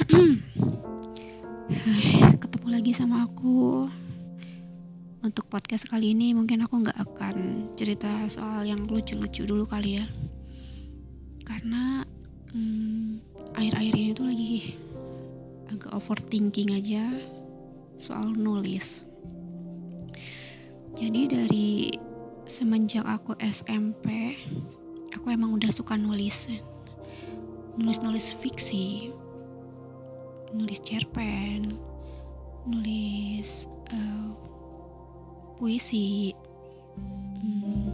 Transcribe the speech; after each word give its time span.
Ketemu 2.40 2.68
lagi 2.72 2.96
sama 2.96 3.28
aku. 3.28 3.84
Untuk 5.20 5.44
podcast 5.52 5.84
kali 5.84 6.16
ini 6.16 6.32
mungkin 6.32 6.64
aku 6.64 6.80
nggak 6.80 6.96
akan 7.04 7.36
cerita 7.76 8.08
soal 8.32 8.64
yang 8.64 8.80
lucu-lucu 8.88 9.44
dulu 9.44 9.68
kali 9.68 10.00
ya. 10.00 10.08
Karena 11.44 12.00
hmm, 12.56 13.20
akhir-akhir 13.52 13.94
ini 14.00 14.10
tuh 14.16 14.24
lagi 14.24 14.72
agak 15.68 15.92
overthinking 15.92 16.72
aja 16.72 17.04
soal 18.00 18.32
nulis. 18.32 19.04
Jadi 20.96 21.20
dari 21.28 21.92
semenjak 22.48 23.04
aku 23.04 23.36
SMP 23.36 24.32
Aku 25.20 25.28
emang 25.28 25.52
udah 25.52 25.68
suka 25.68 26.00
nulis. 26.00 26.48
Nulis-nulis 27.76 28.32
fiksi 28.40 29.12
nulis 30.54 30.80
cerpen 30.82 31.78
nulis 32.66 33.70
uh, 33.94 34.30
puisi 35.56 36.34
hmm, 36.98 37.88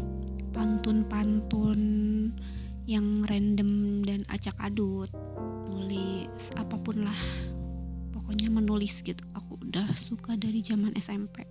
pantun-pantun 0.54 1.80
yang 2.86 3.26
random 3.26 4.02
dan 4.06 4.22
acak 4.30 4.54
adut 4.62 5.10
nulis 5.70 6.54
apa 6.56 6.78
pun 6.78 7.02
lah 7.02 7.20
pokoknya 8.14 8.50
menulis 8.50 9.02
gitu. 9.06 9.22
Aku 9.38 9.58
udah 9.62 9.86
suka 9.94 10.34
dari 10.34 10.62
zaman 10.62 10.94
SMP 10.98 11.46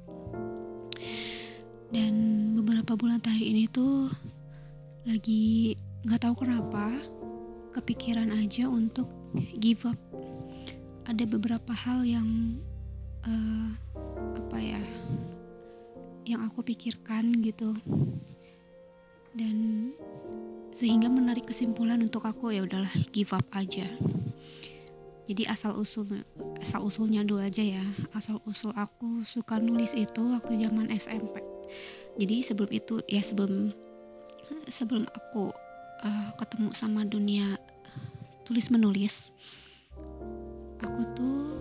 dan 1.96 2.13
beberapa 2.60 2.99
bulan 2.99 3.24
terakhir 3.24 3.48
ini 3.48 3.72
tuh 3.72 4.12
lagi 5.08 5.77
nggak 6.04 6.27
tahu 6.27 6.44
kenapa 6.44 6.91
kepikiran 7.72 8.35
aja 8.35 8.68
untuk 8.68 9.08
give 9.62 9.87
up 9.87 9.99
ada 11.06 11.24
beberapa 11.26 11.72
hal 11.74 12.04
yang 12.04 12.60
uh, 13.26 13.70
apa 14.36 14.58
ya 14.58 14.82
yang 16.26 16.42
aku 16.46 16.66
pikirkan 16.66 17.30
gitu. 17.46 17.78
Dan 19.36 19.92
sehingga 20.74 21.08
menarik 21.08 21.48
kesimpulan 21.48 22.02
untuk 22.02 22.26
aku 22.26 22.52
ya 22.52 22.66
udahlah 22.66 22.92
give 23.14 23.32
up 23.32 23.46
aja. 23.54 23.86
Jadi 25.26 25.44
asal 25.50 25.74
usul 25.78 26.22
asal 26.62 26.86
usulnya 26.86 27.26
dulu 27.26 27.42
aja 27.42 27.62
ya. 27.62 27.86
Asal 28.14 28.42
usul 28.46 28.74
aku 28.74 29.26
suka 29.26 29.58
nulis 29.62 29.94
itu 29.94 30.22
waktu 30.34 30.62
zaman 30.66 30.90
SMP 30.94 31.46
jadi 32.16 32.36
sebelum 32.42 32.72
itu 32.72 32.96
ya 33.12 33.22
sebelum 33.22 33.72
sebelum 34.70 35.04
aku 35.12 35.52
uh, 36.06 36.30
ketemu 36.40 36.70
sama 36.72 37.04
dunia 37.04 37.60
tulis 38.48 38.72
menulis 38.72 39.34
aku 40.81 41.01
tuh 41.15 41.55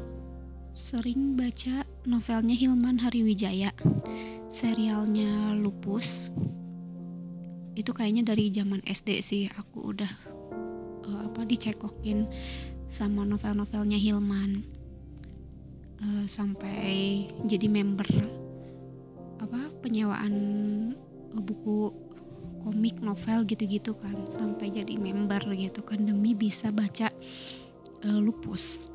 sering 0.74 1.38
baca 1.38 1.86
novelnya 2.02 2.58
Hilman 2.58 2.98
Hariwijaya. 2.98 3.70
Serialnya 4.50 5.54
Lupus. 5.54 6.34
Itu 7.78 7.94
kayaknya 7.94 8.34
dari 8.34 8.50
zaman 8.50 8.82
SD 8.82 9.22
sih. 9.22 9.42
Aku 9.54 9.94
udah 9.94 10.10
uh, 11.06 11.20
apa 11.30 11.46
dicekokin 11.46 12.26
sama 12.90 13.22
novel-novelnya 13.22 13.98
Hilman. 13.98 14.66
Uh, 16.02 16.26
sampai 16.26 17.30
jadi 17.46 17.70
member 17.70 18.10
apa 19.38 19.70
penyewaan 19.78 20.34
buku 21.38 21.94
komik 22.66 22.98
novel 22.98 23.46
gitu-gitu 23.46 23.94
kan. 23.94 24.26
Sampai 24.26 24.74
jadi 24.74 24.98
member 24.98 25.54
gitu 25.54 25.86
kan. 25.86 26.02
Demi 26.02 26.34
bisa 26.34 26.74
baca 26.74 27.14
uh, 28.02 28.18
lupus 28.18 28.93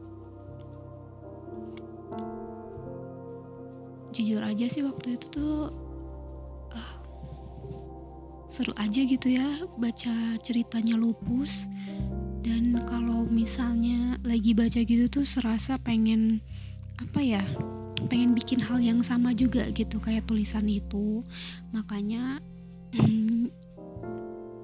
jujur 4.19 4.43
aja 4.43 4.67
sih 4.67 4.83
waktu 4.83 5.15
itu 5.15 5.31
tuh 5.31 5.71
uh, 6.75 6.93
seru 8.51 8.75
aja 8.75 8.99
gitu 8.99 9.31
ya 9.31 9.63
baca 9.79 10.35
ceritanya 10.43 10.99
lupus. 10.99 11.71
Dan 12.43 12.83
kalau 12.83 13.23
misalnya 13.31 14.19
lagi 14.27 14.51
baca 14.51 14.83
gitu 14.83 15.07
tuh 15.07 15.23
serasa 15.23 15.79
pengen 15.79 16.43
apa 16.99 17.23
ya 17.23 17.43
pengen 18.11 18.35
bikin 18.35 18.59
hal 18.59 18.83
yang 18.83 18.99
sama 18.99 19.31
juga 19.31 19.71
gitu 19.71 20.03
kayak 20.03 20.27
tulisan 20.27 20.67
itu. 20.67 21.23
Makanya 21.71 22.43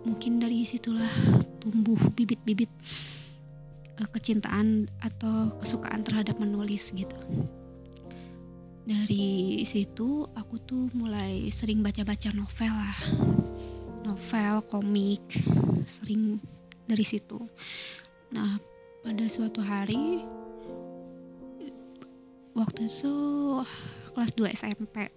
mungkin 0.06 0.38
dari 0.38 0.64
situlah 0.68 1.12
tumbuh 1.60 1.98
bibit-bibit 2.14 2.70
uh, 4.02 4.10
kecintaan 4.10 4.90
atau 5.02 5.54
kesukaan 5.62 6.06
terhadap 6.06 6.38
menulis 6.38 6.94
gitu 6.94 7.18
dari 8.86 9.66
situ 9.66 10.30
aku 10.38 10.62
tuh 10.62 10.94
mulai 10.94 11.50
sering 11.50 11.82
baca-baca 11.82 12.30
novel 12.38 12.70
lah. 12.70 12.98
Novel 14.06 14.62
komik 14.70 15.26
sering 15.90 16.38
dari 16.86 17.02
situ. 17.02 17.42
Nah 18.30 18.62
pada 19.02 19.26
suatu 19.26 19.58
hari 19.66 20.22
waktu 22.54 22.86
itu 22.86 23.16
kelas 24.14 24.32
2 24.38 24.54
SMP 24.54 25.10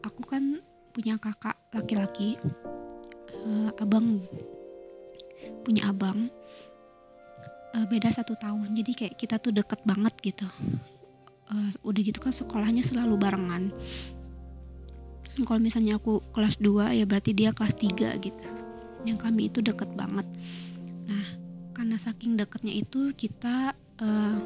aku 0.00 0.22
kan 0.24 0.58
punya 0.96 1.20
kakak 1.20 1.60
laki-laki 1.76 2.40
uh, 3.44 3.70
abang. 3.76 4.24
Punya 5.68 5.92
abang. 5.92 6.32
Uh, 7.76 7.86
beda 7.86 8.10
satu 8.10 8.34
tahun 8.40 8.72
jadi 8.72 8.92
kayak 8.96 9.14
kita 9.20 9.36
tuh 9.38 9.54
deket 9.54 9.78
banget 9.86 10.10
gitu 10.24 10.48
uh, 11.50 11.70
udah 11.82 12.00
gitu 12.00 12.18
kan 12.22 12.32
sekolahnya 12.32 12.86
selalu 12.86 13.18
barengan. 13.18 13.74
Kalau 15.40 15.60
misalnya 15.62 15.96
aku 15.96 16.20
kelas 16.34 16.58
2 16.58 16.98
ya 17.00 17.04
berarti 17.06 17.32
dia 17.32 17.50
kelas 17.54 17.78
3 17.78 18.18
gitu. 18.18 18.44
Yang 19.06 19.18
kami 19.18 19.48
itu 19.48 19.62
deket 19.62 19.90
banget. 19.94 20.26
Nah 21.06 21.26
karena 21.74 21.96
saking 21.96 22.36
deketnya 22.36 22.74
itu 22.74 23.14
kita 23.14 23.72
uh, 24.02 24.38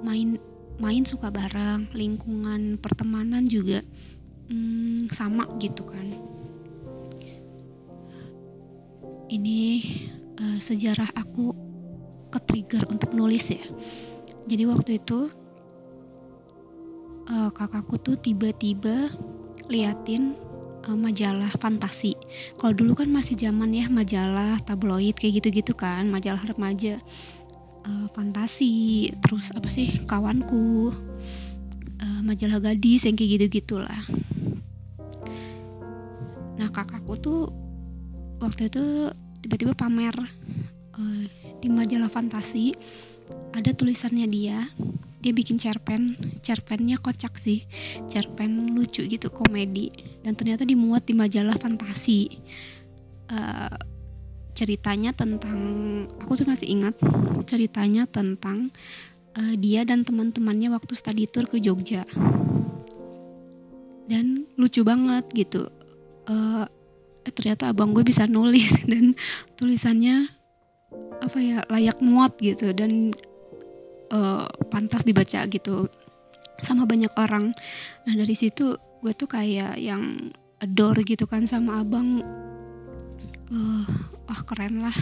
main 0.00 0.38
main 0.80 1.04
suka 1.04 1.28
bareng 1.28 1.92
lingkungan 1.92 2.80
pertemanan 2.80 3.44
juga 3.44 3.84
hmm, 4.48 5.12
sama 5.12 5.44
gitu 5.60 5.84
kan. 5.84 6.06
Ini 9.30 9.60
uh, 10.42 10.58
sejarah 10.58 11.10
aku 11.14 11.54
ke 12.30 12.38
trigger 12.46 12.86
untuk 12.90 13.14
nulis 13.14 13.50
ya. 13.50 13.62
Jadi 14.46 14.66
waktu 14.66 14.98
itu 15.02 15.30
uh, 17.30 17.50
kakakku 17.54 17.96
tuh 18.02 18.18
tiba-tiba 18.18 19.08
liatin 19.70 20.34
uh, 20.90 20.98
majalah 20.98 21.50
fantasi. 21.56 22.18
Kalau 22.58 22.74
dulu 22.74 22.98
kan 22.98 23.08
masih 23.08 23.38
zaman 23.38 23.70
ya 23.70 23.86
majalah 23.86 24.58
tabloid 24.66 25.16
kayak 25.16 25.40
gitu-gitu 25.40 25.72
kan 25.72 26.10
majalah 26.10 26.42
remaja. 26.42 26.98
Uh, 27.80 28.04
fantasi 28.12 29.08
terus 29.24 29.48
apa 29.56 29.72
sih 29.72 30.04
kawanku 30.04 30.92
uh, 32.00 32.20
majalah 32.20 32.60
gadis 32.60 33.08
yang 33.08 33.16
kayak 33.16 33.40
gitu 33.40 33.46
gitulah 33.60 34.04
nah 36.60 36.68
kakakku 36.68 37.16
tuh 37.16 37.48
waktu 38.36 38.68
itu 38.68 38.84
tiba-tiba 39.40 39.72
pamer 39.72 40.12
uh, 40.92 41.24
di 41.60 41.68
majalah 41.72 42.12
fantasi 42.12 42.76
ada 43.56 43.72
tulisannya 43.72 44.28
dia 44.28 44.68
dia 45.20 45.36
bikin 45.36 45.60
cerpen 45.60 46.16
cerpennya 46.40 46.96
kocak 46.96 47.36
sih. 47.36 47.68
Cerpen 48.08 48.72
lucu 48.72 49.04
gitu 49.04 49.28
komedi. 49.28 49.92
Dan 50.24 50.32
ternyata 50.32 50.64
dimuat 50.64 51.04
di 51.04 51.12
majalah 51.12 51.56
fantasi. 51.60 52.40
Uh, 53.30 53.76
ceritanya 54.56 55.14
tentang 55.14 55.60
aku 56.18 56.42
tuh 56.42 56.48
masih 56.48 56.68
ingat 56.68 56.98
ceritanya 57.46 58.04
tentang 58.04 58.74
uh, 59.38 59.54
dia 59.54 59.86
dan 59.86 60.02
teman-temannya 60.02 60.74
waktu 60.74 60.96
study 60.96 61.28
tour 61.28 61.44
ke 61.44 61.60
Jogja. 61.60 62.08
Dan 64.08 64.48
lucu 64.56 64.82
banget 64.82 65.28
gitu. 65.36 65.68
Uh, 66.26 66.66
ternyata 67.28 67.70
abang 67.70 67.92
gue 67.92 68.02
bisa 68.02 68.24
nulis 68.24 68.72
dan 68.90 69.12
tulisannya 69.60 70.32
apa 71.20 71.38
ya 71.38 71.60
layak 71.68 72.00
muat 72.00 72.34
gitu. 72.40 72.72
Dan 72.72 73.12
uh, 74.10 74.46
pantas 74.68 75.02
dibaca 75.06 75.46
gitu 75.46 75.88
sama 76.60 76.84
banyak 76.84 77.10
orang. 77.16 77.56
Nah 78.04 78.14
dari 78.14 78.36
situ 78.36 78.76
gue 79.00 79.12
tuh 79.16 79.30
kayak 79.30 79.80
yang 79.80 80.30
adore 80.60 81.02
gitu 81.02 81.24
kan 81.24 81.48
sama 81.48 81.80
abang. 81.80 82.20
Uh, 83.50 83.86
ah 84.28 84.40
keren 84.46 84.84
lah. 84.84 84.94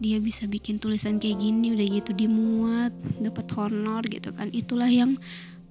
Dia 0.00 0.16
bisa 0.16 0.48
bikin 0.48 0.80
tulisan 0.80 1.20
kayak 1.20 1.44
gini 1.44 1.76
udah 1.76 1.86
gitu 2.00 2.10
dimuat 2.16 2.92
dapat 3.20 3.46
honor 3.56 4.02
gitu 4.08 4.32
kan. 4.32 4.48
Itulah 4.50 4.88
yang 4.88 5.20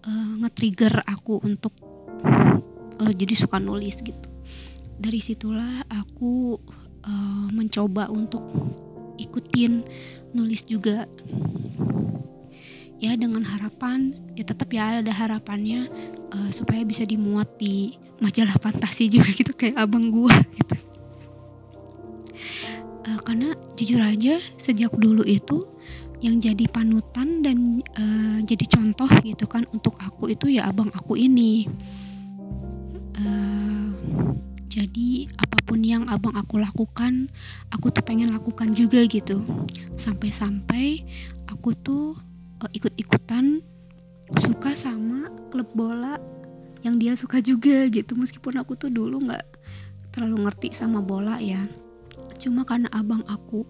uh, 0.05 0.31
nge-trigger 0.45 1.01
aku 1.05 1.41
untuk 1.41 1.73
uh, 3.01 3.13
jadi 3.13 3.33
suka 3.35 3.57
nulis 3.57 3.99
gitu. 4.05 4.29
Dari 4.99 5.19
situlah 5.23 5.83
aku 5.89 6.61
uh, 7.07 7.47
mencoba 7.49 8.11
untuk 8.11 8.43
ikutin 9.19 9.83
nulis 10.31 10.63
juga 10.63 11.09
ya 12.99 13.15
dengan 13.15 13.43
harapan 13.47 14.11
ya 14.35 14.43
tetap 14.43 14.69
ya 14.75 14.99
ada 14.99 15.11
harapannya 15.11 15.87
uh, 16.35 16.49
supaya 16.51 16.83
bisa 16.83 17.07
dimuat 17.07 17.47
di 17.55 17.95
majalah 18.19 18.55
fantasi 18.59 19.07
juga 19.07 19.31
gitu 19.31 19.55
kayak 19.55 19.79
abang 19.79 20.11
gua 20.11 20.35
gitu. 20.59 20.75
Uh, 23.07 23.19
karena 23.23 23.55
jujur 23.79 24.03
aja 24.03 24.37
sejak 24.59 24.91
dulu 24.95 25.23
itu 25.23 25.63
yang 26.19 26.35
jadi 26.43 26.67
panutan 26.67 27.39
dan 27.39 27.79
uh, 27.95 28.43
jadi 28.43 28.65
contoh 28.67 29.07
gitu 29.23 29.47
kan 29.47 29.63
untuk 29.71 29.95
aku 30.03 30.35
itu 30.35 30.51
ya 30.51 30.67
abang 30.67 30.91
aku 30.91 31.15
ini. 31.15 31.63
Jadi 34.69 35.25
apa 35.33 35.57
pun 35.65 35.81
yang 35.81 36.05
abang 36.07 36.37
aku 36.37 36.61
lakukan 36.61 37.27
aku 37.73 37.89
tuh 37.89 38.05
pengen 38.05 38.29
lakukan 38.29 38.69
juga 38.69 39.01
gitu. 39.09 39.41
Sampai-sampai 39.97 41.03
aku 41.49 41.73
tuh 41.73 42.13
uh, 42.59 42.71
ikut-ikutan 42.75 43.63
suka 44.37 44.77
sama 44.77 45.31
klub 45.49 45.67
bola 45.73 46.21
yang 46.85 46.99
dia 46.99 47.15
suka 47.15 47.41
juga 47.43 47.87
gitu. 47.89 48.15
Meskipun 48.15 48.59
aku 48.59 48.75
tuh 48.75 48.91
dulu 48.91 49.19
nggak 49.23 49.45
terlalu 50.13 50.47
ngerti 50.47 50.75
sama 50.75 50.99
bola 51.01 51.39
ya. 51.39 51.59
Cuma 52.39 52.63
karena 52.63 52.87
abang 52.95 53.23
aku 53.27 53.65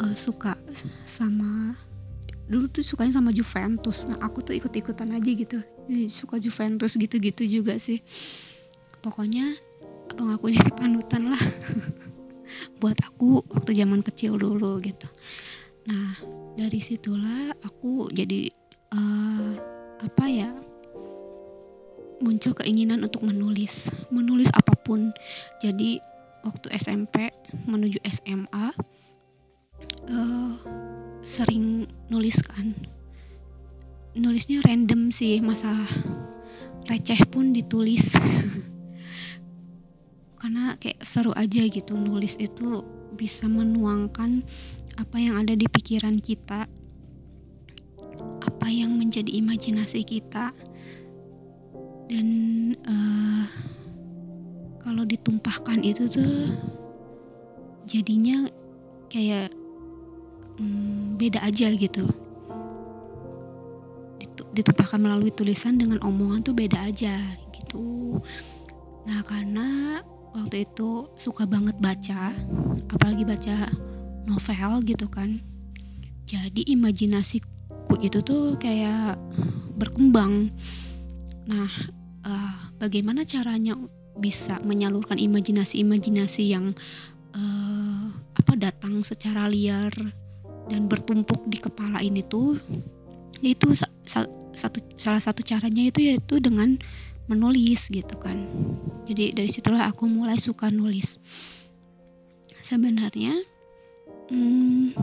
uh, 0.00 0.16
suka 0.16 0.56
sama 1.04 1.76
dulu 2.50 2.66
tuh 2.66 2.82
sukanya 2.84 3.20
sama 3.20 3.30
Juventus. 3.34 4.08
Nah 4.08 4.18
aku 4.24 4.44
tuh 4.44 4.56
ikut-ikutan 4.56 5.10
aja 5.12 5.30
gitu. 5.30 5.58
Suka 6.06 6.38
Juventus 6.38 6.96
gitu-gitu 6.96 7.44
juga 7.48 7.76
sih. 7.76 8.00
Pokoknya 9.00 9.56
abang 10.12 10.32
aku 10.32 10.50
jadi 10.54 10.70
panutan 10.72 11.32
lah. 11.32 11.42
Buat 12.82 12.98
aku 13.06 13.46
waktu 13.46 13.78
zaman 13.78 14.02
kecil 14.02 14.34
dulu 14.34 14.82
gitu 14.82 15.06
nah 15.88 16.12
dari 16.58 16.82
situlah 16.82 17.56
aku 17.64 18.12
jadi 18.12 18.52
uh, 18.92 19.52
apa 20.00 20.24
ya 20.28 20.50
muncul 22.20 22.52
keinginan 22.52 23.00
untuk 23.00 23.24
menulis 23.24 23.88
menulis 24.12 24.52
apa 24.52 24.76
pun. 24.76 25.10
Jadi 25.64 25.98
waktu 26.44 26.68
SMP 26.76 27.32
menuju 27.64 27.96
SMA 28.04 28.52
uh, 28.52 28.72
eh, 30.08 30.52
sering 31.24 31.88
nulis 32.12 32.38
kan. 32.44 32.76
Nulisnya 34.12 34.60
random 34.66 35.08
sih 35.08 35.40
masalah 35.40 35.88
receh 36.86 37.24
pun 37.26 37.56
ditulis. 37.56 38.14
Karena 40.40 40.76
kayak 40.80 41.04
seru 41.04 41.32
aja 41.36 41.60
gitu 41.68 41.96
nulis 41.96 42.36
itu 42.40 42.84
bisa 43.16 43.44
menuangkan 43.44 44.40
apa 45.00 45.16
yang 45.16 45.40
ada 45.40 45.56
di 45.56 45.64
pikiran 45.64 46.20
kita 46.20 46.68
apa 48.44 48.66
yang 48.68 48.92
menjadi 48.92 49.32
imajinasi 49.32 50.04
kita 50.04 50.52
dan 52.12 52.28
uh, 52.84 53.48
kalau 54.84 55.08
ditumpahkan 55.08 55.80
itu 55.80 56.04
tuh 56.10 56.52
jadinya 57.88 58.44
kayak 59.08 59.48
um, 60.60 61.16
beda 61.16 61.40
aja 61.46 61.72
gitu. 61.72 62.04
Ditumpahkan 64.50 64.98
melalui 64.98 65.30
tulisan 65.30 65.78
dengan 65.78 66.02
omongan 66.02 66.42
tuh 66.42 66.54
beda 66.58 66.90
aja 66.90 67.14
gitu. 67.54 68.18
Nah 69.06 69.22
karena 69.22 70.00
waktu 70.34 70.66
itu 70.66 71.06
suka 71.14 71.46
banget 71.46 71.78
baca 71.78 72.34
apalagi 72.90 73.22
baca 73.22 73.70
novel 74.28 74.84
gitu 74.84 75.06
kan. 75.08 75.40
Jadi 76.26 76.62
imajinasiku 76.70 77.98
itu 78.00 78.22
tuh 78.22 78.54
kayak 78.56 79.18
berkembang. 79.74 80.54
Nah 81.50 81.70
uh, 82.22 82.56
bagaimana 82.78 83.26
caranya 83.26 83.74
bisa 84.20 84.60
menyalurkan 84.62 85.16
imajinasi-imajinasi 85.16 86.44
yang 86.52 86.76
uh, 87.34 88.06
apa 88.36 88.52
datang 88.54 89.02
secara 89.02 89.48
liar 89.50 89.90
dan 90.70 90.86
bertumpuk 90.86 91.42
di 91.50 91.58
kepala 91.58 91.98
ini 92.04 92.22
tuh? 92.22 92.54
Itu 93.40 93.72
sa 93.74 93.88
sa 94.06 94.28
satu 94.54 94.78
salah 94.94 95.22
satu 95.22 95.40
caranya 95.42 95.88
itu 95.88 96.04
yaitu 96.04 96.38
dengan 96.38 96.76
menulis 97.26 97.90
gitu 97.90 98.14
kan. 98.18 98.46
Jadi 99.06 99.34
dari 99.34 99.50
situlah 99.50 99.90
aku 99.90 100.06
mulai 100.06 100.38
suka 100.38 100.70
nulis. 100.70 101.18
Sebenarnya 102.60 103.34
hmm, 104.30 104.94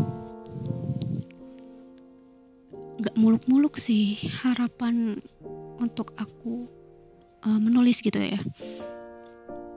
gak 2.97 3.15
muluk-muluk 3.19 3.77
sih 3.77 4.17
harapan 4.41 5.19
untuk 5.77 6.15
aku 6.17 6.65
uh, 7.45 7.59
menulis 7.61 8.01
gitu 8.01 8.17
ya. 8.17 8.41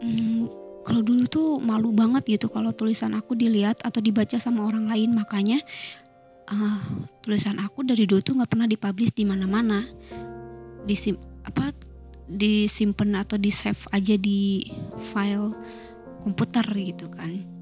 Hmm, 0.01 0.49
kalau 0.87 1.05
dulu 1.05 1.29
tuh 1.29 1.61
malu 1.61 1.93
banget 1.93 2.41
gitu 2.41 2.49
kalau 2.49 2.73
tulisan 2.73 3.13
aku 3.13 3.37
dilihat 3.37 3.85
atau 3.85 4.01
dibaca 4.01 4.41
sama 4.41 4.65
orang 4.65 4.89
lain. 4.89 5.13
Makanya 5.13 5.61
uh, 6.49 6.81
tulisan 7.21 7.61
aku 7.61 7.85
dari 7.85 8.09
dulu 8.09 8.25
tuh 8.25 8.41
nggak 8.41 8.51
pernah 8.51 8.71
dipublish 8.71 9.13
di 9.13 9.29
mana-mana. 9.29 9.85
Di 10.89 10.97
apa 11.45 11.77
disimpan 12.31 13.27
atau 13.27 13.37
di 13.37 13.51
save 13.53 13.85
aja 13.93 14.15
di 14.15 14.65
file 15.13 15.53
komputer 16.23 16.63
gitu 16.79 17.11
kan 17.11 17.60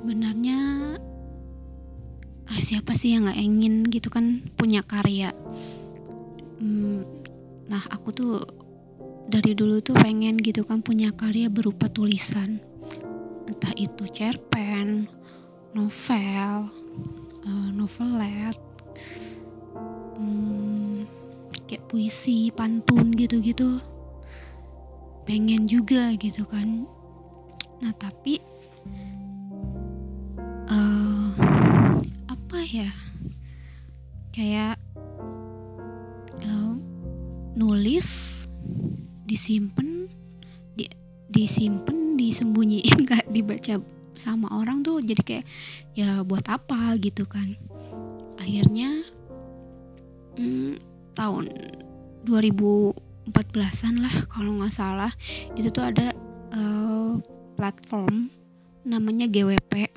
sebenarnya 0.00 0.96
ah, 2.48 2.60
siapa 2.64 2.96
sih 2.96 3.12
yang 3.12 3.28
nggak 3.28 3.36
ingin 3.36 3.84
gitu 3.92 4.08
kan 4.08 4.40
punya 4.56 4.80
karya? 4.80 5.28
Hmm, 6.56 7.04
nah 7.68 7.84
aku 7.92 8.08
tuh 8.08 8.40
dari 9.28 9.52
dulu 9.52 9.84
tuh 9.84 9.92
pengen 10.00 10.40
gitu 10.40 10.64
kan 10.64 10.80
punya 10.80 11.12
karya 11.12 11.52
berupa 11.52 11.92
tulisan. 11.92 12.64
Entah 13.44 13.76
itu 13.76 14.08
cerpen 14.08 15.04
novel 15.76 16.72
uh, 17.44 17.68
novelet 17.68 18.56
hmm, 20.16 21.04
kayak 21.68 21.84
puisi 21.92 22.48
pantun 22.56 23.12
gitu-gitu. 23.12 23.76
Pengen 25.28 25.68
juga 25.68 26.16
gitu 26.16 26.48
kan. 26.48 26.88
Nah 27.84 27.92
tapi 28.00 28.40
ya. 32.70 32.90
Kayak 34.30 34.78
uh, 36.46 36.74
nulis 37.58 38.08
disimpan 39.26 40.06
di 40.78 40.86
disimpan 41.30 42.14
disembunyiin 42.14 43.04
gak 43.10 43.30
dibaca 43.30 43.82
sama 44.18 44.52
orang 44.52 44.82
tuh 44.82 45.00
jadi 45.00 45.22
kayak 45.22 45.46
ya 45.94 46.22
buat 46.22 46.46
apa 46.46 46.94
gitu 47.02 47.26
kan. 47.26 47.58
Akhirnya 48.38 49.02
hmm, 50.38 50.78
tahun 51.14 51.50
2014an 52.28 53.94
lah 54.00 54.14
kalau 54.28 54.56
nggak 54.60 54.74
salah 54.74 55.12
itu 55.56 55.72
tuh 55.72 55.84
ada 55.88 56.12
uh, 56.52 57.16
platform 57.56 58.28
namanya 58.84 59.28
GWP 59.28 59.88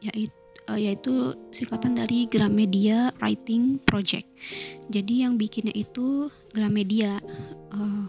yaitu 0.00 0.39
yaitu 0.78 1.34
singkatan 1.50 1.96
dari 1.98 2.26
Gramedia 2.28 3.10
Writing 3.18 3.80
Project. 3.82 4.28
Jadi 4.90 5.26
yang 5.26 5.34
bikinnya 5.40 5.74
itu 5.74 6.30
Gramedia, 6.52 7.18
uh, 7.74 8.04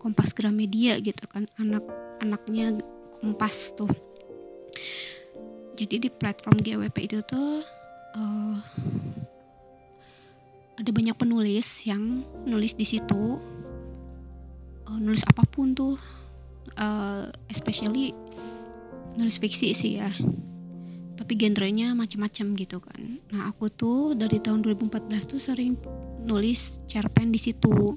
Kompas 0.00 0.32
Gramedia 0.36 1.00
gitu 1.00 1.24
kan, 1.28 1.48
anak-anaknya 1.56 2.78
Kompas 3.20 3.74
tuh. 3.76 3.90
Jadi 5.76 6.06
di 6.06 6.08
platform 6.12 6.60
GWP 6.60 6.96
itu 7.08 7.18
tuh 7.24 7.64
uh, 8.16 8.56
ada 10.76 10.90
banyak 10.92 11.16
penulis 11.16 11.84
yang 11.88 12.24
nulis 12.44 12.76
di 12.76 12.84
situ, 12.84 13.40
uh, 14.88 14.98
nulis 15.00 15.24
apa 15.24 15.44
pun 15.48 15.72
tuh, 15.72 15.96
uh, 16.76 17.28
especially 17.48 18.12
nulis 19.16 19.42
fiksi 19.42 19.74
sih 19.74 19.98
ya 19.98 20.12
tapi 21.20 21.36
genrenya 21.36 21.92
macam-macam 21.92 22.56
gitu 22.56 22.80
kan. 22.80 23.20
Nah 23.28 23.52
aku 23.52 23.68
tuh 23.68 24.16
dari 24.16 24.40
tahun 24.40 24.64
2014 24.64 25.28
tuh 25.28 25.36
sering 25.36 25.76
nulis 26.24 26.80
cerpen 26.88 27.28
di 27.28 27.36
situ. 27.36 27.92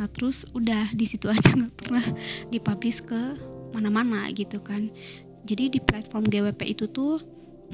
Nah 0.00 0.08
terus 0.08 0.48
udah 0.56 0.88
di 0.96 1.04
situ 1.04 1.28
aja 1.28 1.52
nggak 1.60 1.76
pernah 1.76 2.06
dipublish 2.48 3.04
ke 3.04 3.36
mana-mana 3.76 4.24
gitu 4.32 4.64
kan. 4.64 4.88
Jadi 5.44 5.76
di 5.76 5.80
platform 5.84 6.24
GWP 6.32 6.72
itu 6.72 6.88
tuh 6.88 7.20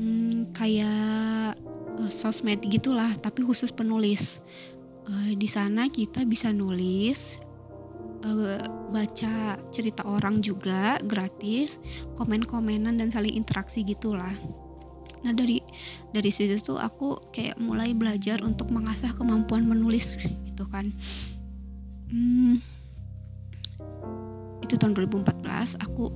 hmm, 0.02 0.50
kayak 0.50 1.54
uh, 1.94 2.10
sosmed 2.10 2.58
gitulah 2.66 3.14
tapi 3.22 3.46
khusus 3.46 3.70
penulis. 3.70 4.42
Uh, 5.06 5.30
di 5.38 5.46
sana 5.46 5.86
kita 5.86 6.26
bisa 6.26 6.50
nulis 6.50 7.38
uh, 8.26 8.58
baca 8.90 9.62
cerita 9.70 10.02
orang 10.02 10.42
juga 10.42 10.98
gratis 11.06 11.78
komen-komenan 12.18 12.98
dan 12.98 13.14
saling 13.14 13.38
interaksi 13.38 13.86
gitulah 13.86 14.34
nah 15.22 15.34
dari 15.34 15.60
dari 16.14 16.30
situ 16.30 16.56
tuh 16.62 16.78
aku 16.78 17.32
kayak 17.34 17.58
mulai 17.58 17.92
belajar 17.92 18.40
untuk 18.46 18.70
mengasah 18.70 19.12
kemampuan 19.12 19.66
menulis 19.66 20.16
gitu 20.20 20.64
kan. 20.70 20.94
Hmm, 22.08 22.62
itu 24.64 24.74
tahun 24.76 24.96
2014 24.96 25.80
aku 25.80 26.12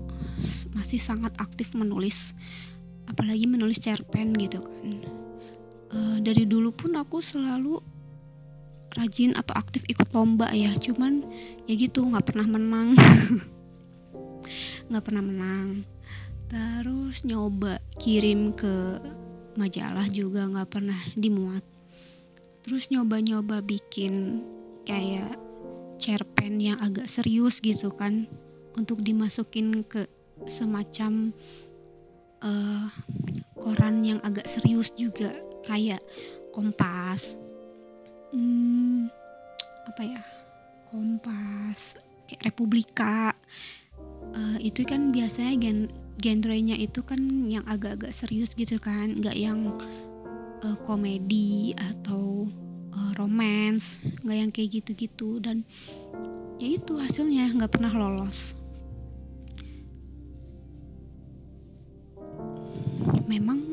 masih 0.76 1.00
sangat 1.00 1.32
aktif 1.40 1.73
menulis. 1.73 2.37
Apalagi 3.09 3.44
menulis 3.49 3.80
cerpen 3.80 4.32
gitu 4.37 4.61
kan. 4.61 4.88
E, 5.92 5.99
dari 6.25 6.49
dulu 6.49 6.73
pun 6.73 6.97
aku 6.97 7.21
selalu 7.21 7.80
rajin 8.92 9.32
atau 9.37 9.56
aktif 9.56 9.85
ikut 9.88 10.12
lomba 10.16 10.52
ya. 10.52 10.73
Cuman 10.76 11.25
ya 11.68 11.75
gitu 11.76 12.04
nggak 12.04 12.32
pernah 12.32 12.47
menang. 12.49 12.97
Nggak 14.90 15.04
pernah 15.06 15.25
menang 15.25 15.87
terus 16.52 17.25
nyoba 17.25 17.80
kirim 17.97 18.52
ke 18.52 19.00
majalah 19.56 20.04
juga 20.12 20.44
nggak 20.49 20.68
pernah 20.68 21.00
dimuat. 21.16 21.64
Terus 22.62 22.92
nyoba-nyoba 22.92 23.64
bikin 23.64 24.44
kayak 24.85 25.35
cerpen 25.97 26.61
yang 26.61 26.78
agak 26.78 27.09
serius 27.09 27.59
gitu 27.59 27.90
kan 27.92 28.28
untuk 28.76 29.00
dimasukin 29.00 29.85
ke 29.85 30.06
semacam 30.49 31.32
uh, 32.44 32.88
koran 33.56 34.04
yang 34.04 34.21
agak 34.21 34.44
serius 34.44 34.92
juga 34.92 35.32
kayak 35.64 36.02
Kompas. 36.52 37.40
Hmm, 38.32 39.09
apa 39.88 40.02
ya? 40.04 40.21
Kompas 40.92 41.97
kayak 42.28 42.52
Republika. 42.52 43.32
Uh, 44.32 44.56
itu 44.61 44.85
kan 44.85 45.12
biasanya 45.12 45.56
gen 45.61 45.78
genrenya 46.21 46.76
itu 46.76 47.00
kan 47.00 47.19
yang 47.49 47.64
agak-agak 47.64 48.12
serius 48.12 48.52
gitu 48.52 48.76
kan 48.76 49.16
nggak 49.16 49.37
yang 49.37 49.76
uh, 50.62 50.76
komedi 50.85 51.73
atau 51.76 52.49
uh, 52.92 53.12
romance 53.16 54.04
nggak 54.23 54.38
yang 54.38 54.50
kayak 54.52 54.71
gitu-gitu. 54.83 55.40
Dan 55.40 55.64
ya 56.61 56.69
itu 56.78 56.92
hasilnya 56.99 57.50
nggak 57.57 57.73
pernah 57.73 57.92
lolos. 57.92 58.54
Memang 63.26 63.64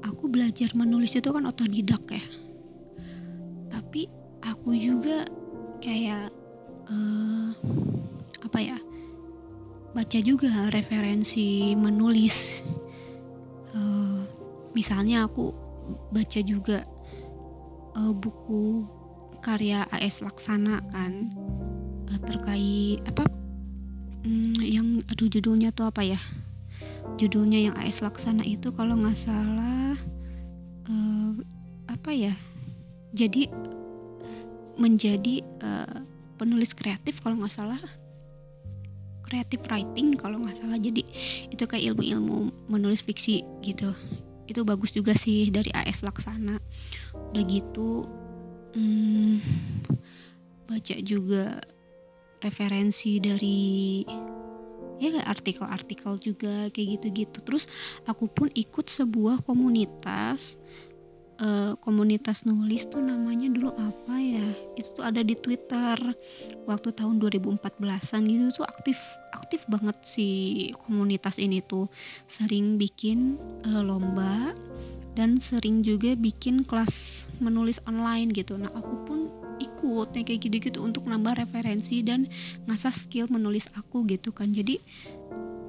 aku 0.00 0.26
belajar 0.26 0.72
menulis 0.72 1.12
itu 1.14 1.28
kan 1.28 1.44
otodidak 1.44 2.02
ya. 2.08 2.24
Tapi 3.68 4.08
aku 4.40 4.72
juga 4.74 5.28
kayak 5.84 6.32
uh, 6.88 7.52
apa 8.40 8.58
ya 8.60 8.78
baca 9.94 10.18
juga 10.18 10.50
referensi 10.74 11.72
menulis. 11.78 12.60
Uh, 13.70 14.26
misalnya 14.74 15.30
aku 15.30 15.54
baca 16.10 16.40
juga 16.42 16.82
uh, 17.94 18.10
buku 18.10 18.90
karya 19.38 19.86
AS 19.94 20.18
Laksana 20.18 20.82
kan 20.90 21.30
uh, 22.10 22.20
terkait 22.26 22.98
apa 23.06 23.22
um, 24.26 24.58
yang 24.58 24.98
aduh 25.06 25.30
judulnya 25.30 25.70
tuh 25.70 25.86
apa 25.86 26.02
ya? 26.02 26.18
Judulnya 27.14 27.70
yang 27.70 27.74
AS 27.78 28.02
Laksana 28.02 28.42
itu 28.42 28.74
kalau 28.74 28.98
nggak 28.98 29.14
salah 29.14 29.94
uh, 30.90 31.30
apa 31.86 32.10
ya? 32.10 32.34
Jadi 33.14 33.46
menjadi 34.74 35.38
uh, 35.62 36.02
penulis 36.34 36.74
kreatif 36.74 37.22
kalau 37.22 37.38
nggak 37.38 37.54
salah 37.54 37.78
kreatif 39.24 39.64
writing 39.72 40.14
kalau 40.14 40.38
nggak 40.38 40.56
salah. 40.60 40.76
Jadi 40.76 41.02
itu 41.48 41.64
kayak 41.64 41.96
ilmu-ilmu 41.96 42.68
menulis 42.68 43.00
fiksi 43.00 43.42
gitu. 43.64 43.90
Itu 44.44 44.62
bagus 44.68 44.92
juga 44.92 45.16
sih 45.16 45.48
dari 45.48 45.72
AS 45.72 46.04
Laksana. 46.04 46.60
Udah 47.32 47.44
gitu 47.48 48.04
hmm, 48.76 49.40
baca 50.68 50.96
juga 51.00 51.58
referensi 52.44 53.16
dari 53.22 54.04
ya 55.00 55.10
kayak 55.10 55.28
artikel-artikel 55.40 56.12
juga 56.20 56.68
kayak 56.70 56.88
gitu-gitu. 57.00 57.38
Terus 57.42 57.64
aku 58.04 58.28
pun 58.28 58.52
ikut 58.52 58.86
sebuah 58.86 59.42
komunitas 59.42 60.60
uh, 61.40 61.72
komunitas 61.82 62.46
nulis 62.46 62.86
tuh 62.86 63.02
namanya 63.02 63.50
dulu 63.50 63.70
apa 63.74 64.14
ya? 64.18 64.46
Itu 64.78 65.00
tuh 65.00 65.04
ada 65.06 65.22
di 65.22 65.34
Twitter. 65.34 65.96
Waktu 66.66 66.88
tahun 66.94 67.18
2014an 67.22 68.22
gitu 68.28 68.62
tuh 68.62 68.66
aktif 68.66 68.98
aktif 69.34 69.66
banget 69.66 69.96
si 70.04 70.28
komunitas 70.86 71.38
ini 71.42 71.62
tuh. 71.64 71.90
Sering 72.30 72.78
bikin 72.78 73.38
uh, 73.66 73.82
lomba 73.82 74.54
dan 75.14 75.38
sering 75.38 75.86
juga 75.86 76.18
bikin 76.18 76.66
kelas 76.66 77.26
menulis 77.38 77.78
online 77.86 78.34
gitu. 78.34 78.58
Nah 78.58 78.70
aku 78.74 78.94
pun 79.06 79.20
ikut 79.62 80.10
ya 80.18 80.22
kayak 80.26 80.50
gitu-gitu 80.50 80.82
untuk 80.82 81.06
nambah 81.06 81.38
referensi 81.38 82.02
dan 82.02 82.26
ngasah 82.66 82.90
skill 82.90 83.30
menulis 83.30 83.70
aku 83.78 84.02
gitu 84.10 84.34
kan. 84.34 84.50
Jadi 84.50 84.82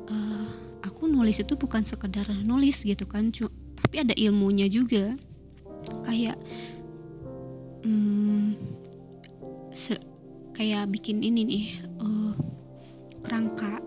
uh, 0.09 0.47
aku 0.85 1.09
nulis 1.09 1.41
itu 1.41 1.53
bukan 1.57 1.85
sekedar 1.85 2.25
nulis 2.45 2.81
gitu 2.85 3.05
kan 3.05 3.29
tapi 3.85 4.01
ada 4.01 4.17
ilmunya 4.17 4.65
juga 4.65 5.13
kayak 6.05 6.37
hmm, 7.85 8.57
se 9.73 9.95
kayak 10.55 10.89
bikin 10.91 11.21
ini 11.21 11.41
nih 11.43 11.65
uh, 12.01 12.33
kerangka. 13.25 13.81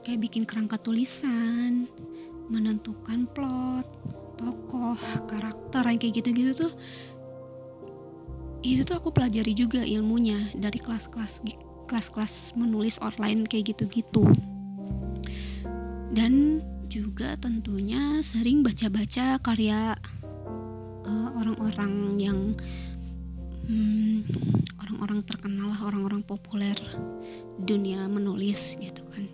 Kayak 0.00 0.20
bikin 0.26 0.42
kerangka 0.48 0.80
tulisan 0.80 1.86
menentukan 2.50 3.30
plot 3.30 3.86
tokoh 4.40 4.98
karakter 5.28 5.84
yang 5.86 6.00
kayak 6.00 6.14
gitu-gitu 6.24 6.66
tuh 6.66 6.72
itu 8.60 8.84
tuh 8.84 8.96
aku 9.00 9.08
pelajari 9.12 9.56
juga 9.56 9.80
ilmunya 9.80 10.52
dari 10.52 10.76
kelas-kelas 10.76 11.44
kelas-kelas 11.88 12.54
menulis 12.54 13.00
online 13.00 13.48
kayak 13.48 13.74
gitu-gitu. 13.74 14.22
Dan 16.10 16.60
juga 16.90 17.38
tentunya 17.40 18.20
sering 18.20 18.60
baca-baca 18.60 19.38
karya 19.40 19.96
orang-orang 21.40 22.20
yang 22.20 22.38
hmm, 23.64 24.28
orang-orang 24.84 25.24
terkenal 25.24 25.72
lah 25.72 25.80
orang-orang 25.88 26.20
populer 26.20 26.76
dunia 27.56 28.04
menulis 28.06 28.76
gitu 28.76 29.00
kan. 29.08 29.24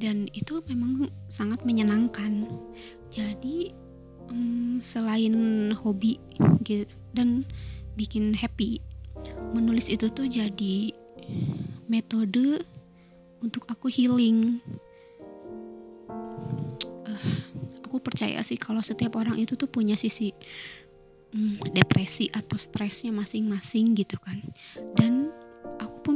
Dan 0.00 0.32
itu 0.32 0.64
memang 0.64 1.12
sangat 1.28 1.60
menyenangkan. 1.68 2.48
Jadi 3.12 3.76
um, 4.32 4.80
selain 4.80 5.36
hobi 5.76 6.16
gitu, 6.64 6.88
dan 7.12 7.44
bikin 7.98 8.32
happy 8.32 8.80
menulis 9.52 9.92
itu 9.92 10.08
tuh 10.08 10.24
jadi 10.24 10.94
metode 11.90 12.64
untuk 13.42 13.66
aku 13.68 13.90
healing 13.90 14.62
aku 17.90 17.98
percaya 17.98 18.38
sih 18.46 18.54
kalau 18.54 18.78
setiap 18.78 19.18
orang 19.18 19.34
itu 19.34 19.58
tuh 19.58 19.66
punya 19.66 19.98
sisi 19.98 20.30
hmm, 21.34 21.74
depresi 21.74 22.30
atau 22.30 22.54
stresnya 22.54 23.10
masing-masing 23.10 23.98
gitu 23.98 24.14
kan 24.22 24.38
dan 24.94 25.34
aku 25.82 25.98
pun 26.06 26.14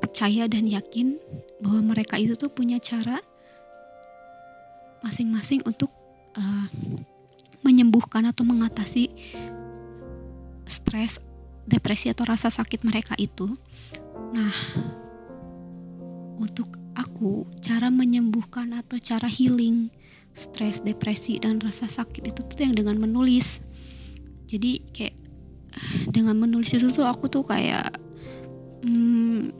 percaya 0.00 0.48
dan 0.48 0.64
yakin 0.64 1.20
bahwa 1.60 1.92
mereka 1.92 2.16
itu 2.16 2.40
tuh 2.40 2.48
punya 2.48 2.80
cara 2.80 3.20
masing-masing 5.04 5.60
untuk 5.68 5.92
uh, 6.40 6.66
menyembuhkan 7.60 8.24
atau 8.24 8.48
mengatasi 8.48 9.12
stres, 10.64 11.20
depresi 11.68 12.08
atau 12.08 12.24
rasa 12.28 12.48
sakit 12.48 12.86
mereka 12.86 13.18
itu. 13.18 13.58
Nah, 14.32 14.54
untuk 16.40 16.72
aku 16.96 17.48
cara 17.60 17.92
menyembuhkan 17.92 18.72
atau 18.76 18.96
cara 18.96 19.28
healing 19.28 19.92
stres, 20.34 20.80
depresi 20.80 21.38
dan 21.42 21.58
rasa 21.60 21.90
sakit 21.90 22.30
itu 22.30 22.40
tuh 22.44 22.58
yang 22.62 22.74
dengan 22.74 22.96
menulis. 22.96 23.60
Jadi 24.50 24.82
kayak 24.90 25.16
dengan 26.10 26.34
menulis 26.38 26.74
itu 26.74 26.90
tuh 26.90 27.06
aku 27.06 27.30
tuh 27.30 27.46
kayak 27.46 27.94
hmm, 28.82 29.54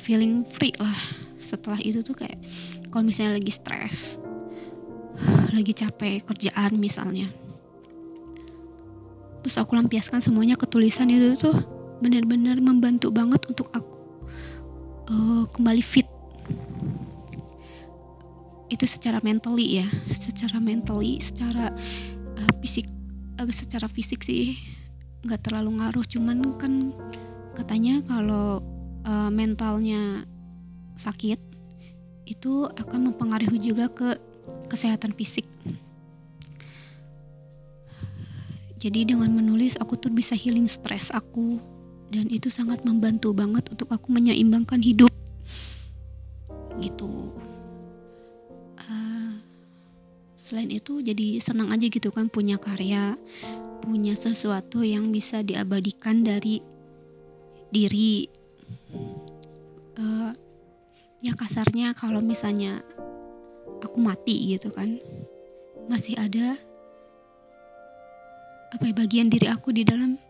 feeling 0.00 0.44
free 0.48 0.74
lah. 0.80 0.96
Setelah 1.38 1.80
itu 1.80 2.04
tuh 2.04 2.18
kayak 2.18 2.36
kalau 2.92 3.06
misalnya 3.06 3.40
lagi 3.40 3.52
stres, 3.52 4.20
lagi 5.54 5.72
capek 5.72 6.26
kerjaan 6.28 6.76
misalnya, 6.76 7.30
terus 9.40 9.56
aku 9.56 9.78
lampiaskan 9.78 10.20
semuanya 10.20 10.58
ke 10.58 10.68
tulisan 10.68 11.08
itu 11.08 11.38
tuh 11.38 11.56
benar-benar 12.04 12.60
membantu 12.60 13.08
banget 13.08 13.42
untuk 13.48 13.72
aku 13.72 13.98
uh, 15.10 15.44
kembali 15.50 15.82
fit 15.82 16.06
itu 18.68 18.84
secara 18.84 19.18
mentally 19.24 19.80
ya 19.80 19.86
secara 20.12 20.60
mentally 20.60 21.16
secara 21.24 21.72
uh, 22.36 22.52
fisik 22.60 22.86
uh, 23.40 23.48
secara 23.48 23.88
fisik 23.88 24.20
sih. 24.24 24.56
Nggak 25.24 25.50
terlalu 25.50 25.80
ngaruh 25.82 26.04
cuman 26.06 26.38
kan 26.60 26.94
katanya 27.56 28.04
kalau 28.06 28.62
uh, 29.08 29.30
mentalnya 29.32 30.22
sakit 30.94 31.40
itu 32.28 32.68
akan 32.68 33.10
mempengaruhi 33.10 33.58
juga 33.58 33.88
ke 33.88 34.20
kesehatan 34.68 35.16
fisik. 35.16 35.48
Jadi 38.78 39.10
dengan 39.10 39.34
menulis 39.34 39.74
aku 39.80 39.98
tuh 39.98 40.12
bisa 40.14 40.38
healing 40.38 40.70
stres 40.70 41.10
aku. 41.10 41.58
Dan 42.08 42.24
itu 42.32 42.48
sangat 42.48 42.88
membantu 42.88 43.36
banget 43.36 43.68
untuk 43.68 43.92
aku 43.92 44.08
menyeimbangkan 44.14 44.80
hidup. 44.80 45.12
Gitu 46.80 47.34
selain 50.38 50.70
itu 50.70 51.02
jadi 51.02 51.42
senang 51.42 51.74
aja 51.74 51.90
gitu 51.90 52.14
kan 52.14 52.30
punya 52.30 52.62
karya 52.62 53.18
punya 53.82 54.14
sesuatu 54.14 54.86
yang 54.86 55.10
bisa 55.10 55.42
diabadikan 55.42 56.22
dari 56.22 56.62
diri. 57.74 58.30
Uh, 59.98 60.30
ya 61.18 61.34
kasarnya 61.34 61.90
kalau 61.98 62.22
misalnya 62.22 62.86
aku 63.82 63.98
mati 63.98 64.54
gitu 64.54 64.70
kan 64.70 65.02
masih 65.90 66.14
ada 66.14 66.54
apa 68.68 68.84
ya 68.84 68.94
bagian 68.94 69.26
diri 69.32 69.50
aku 69.50 69.74
di 69.74 69.82
dalam 69.82 70.20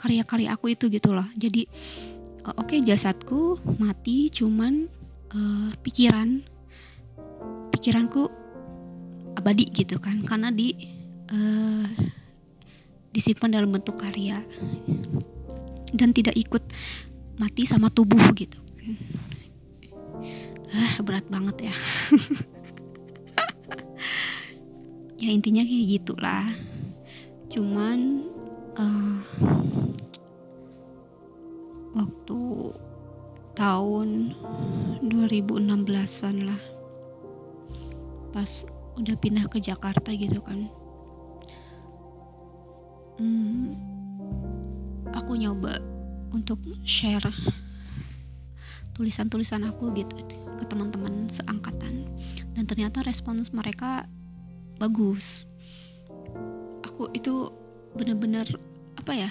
karya-karya 0.00 0.56
aku 0.56 0.72
itu 0.72 0.88
gitu 0.88 1.12
loh. 1.12 1.26
Jadi 1.36 1.68
uh, 2.48 2.56
oke 2.56 2.72
okay, 2.72 2.80
jasadku 2.80 3.60
mati 3.76 4.32
cuman 4.32 4.88
uh, 5.36 5.70
pikiran 5.84 6.40
pikiranku 7.76 8.39
abadi 9.36 9.70
gitu 9.70 10.00
kan. 10.02 10.22
Karena 10.24 10.50
di 10.54 10.72
uh, 11.30 11.86
disimpan 13.12 13.60
dalam 13.60 13.70
bentuk 13.70 13.98
karya. 13.98 14.40
Dan 15.90 16.14
tidak 16.14 16.38
ikut 16.38 16.62
mati 17.36 17.66
sama 17.66 17.90
tubuh 17.90 18.22
gitu. 18.34 18.58
Ah 20.70 21.02
berat 21.02 21.26
banget 21.26 21.70
ya. 21.70 21.74
Ya 25.20 25.36
intinya 25.36 25.60
kayak 25.60 26.00
gitulah. 26.00 26.48
Cuman 27.52 28.24
uh, 28.80 29.20
waktu 31.92 32.40
tahun 33.52 34.32
2016an 35.04 36.36
lah. 36.48 36.62
Pas 38.32 38.64
udah 38.98 39.14
pindah 39.18 39.46
ke 39.46 39.62
Jakarta 39.62 40.10
gitu 40.14 40.42
kan. 40.42 40.66
Hmm, 43.20 43.76
aku 45.12 45.36
nyoba 45.36 45.76
untuk 46.32 46.62
share 46.86 47.26
tulisan-tulisan 48.96 49.64
aku 49.64 49.92
gitu 49.96 50.16
ke 50.60 50.64
teman-teman 50.68 51.28
seangkatan. 51.28 52.04
Dan 52.52 52.64
ternyata 52.68 53.00
respons 53.04 53.52
mereka 53.52 54.04
bagus. 54.76 55.48
Aku 56.84 57.08
itu 57.16 57.48
bener-bener 57.96 58.44
apa 59.00 59.16
ya 59.16 59.30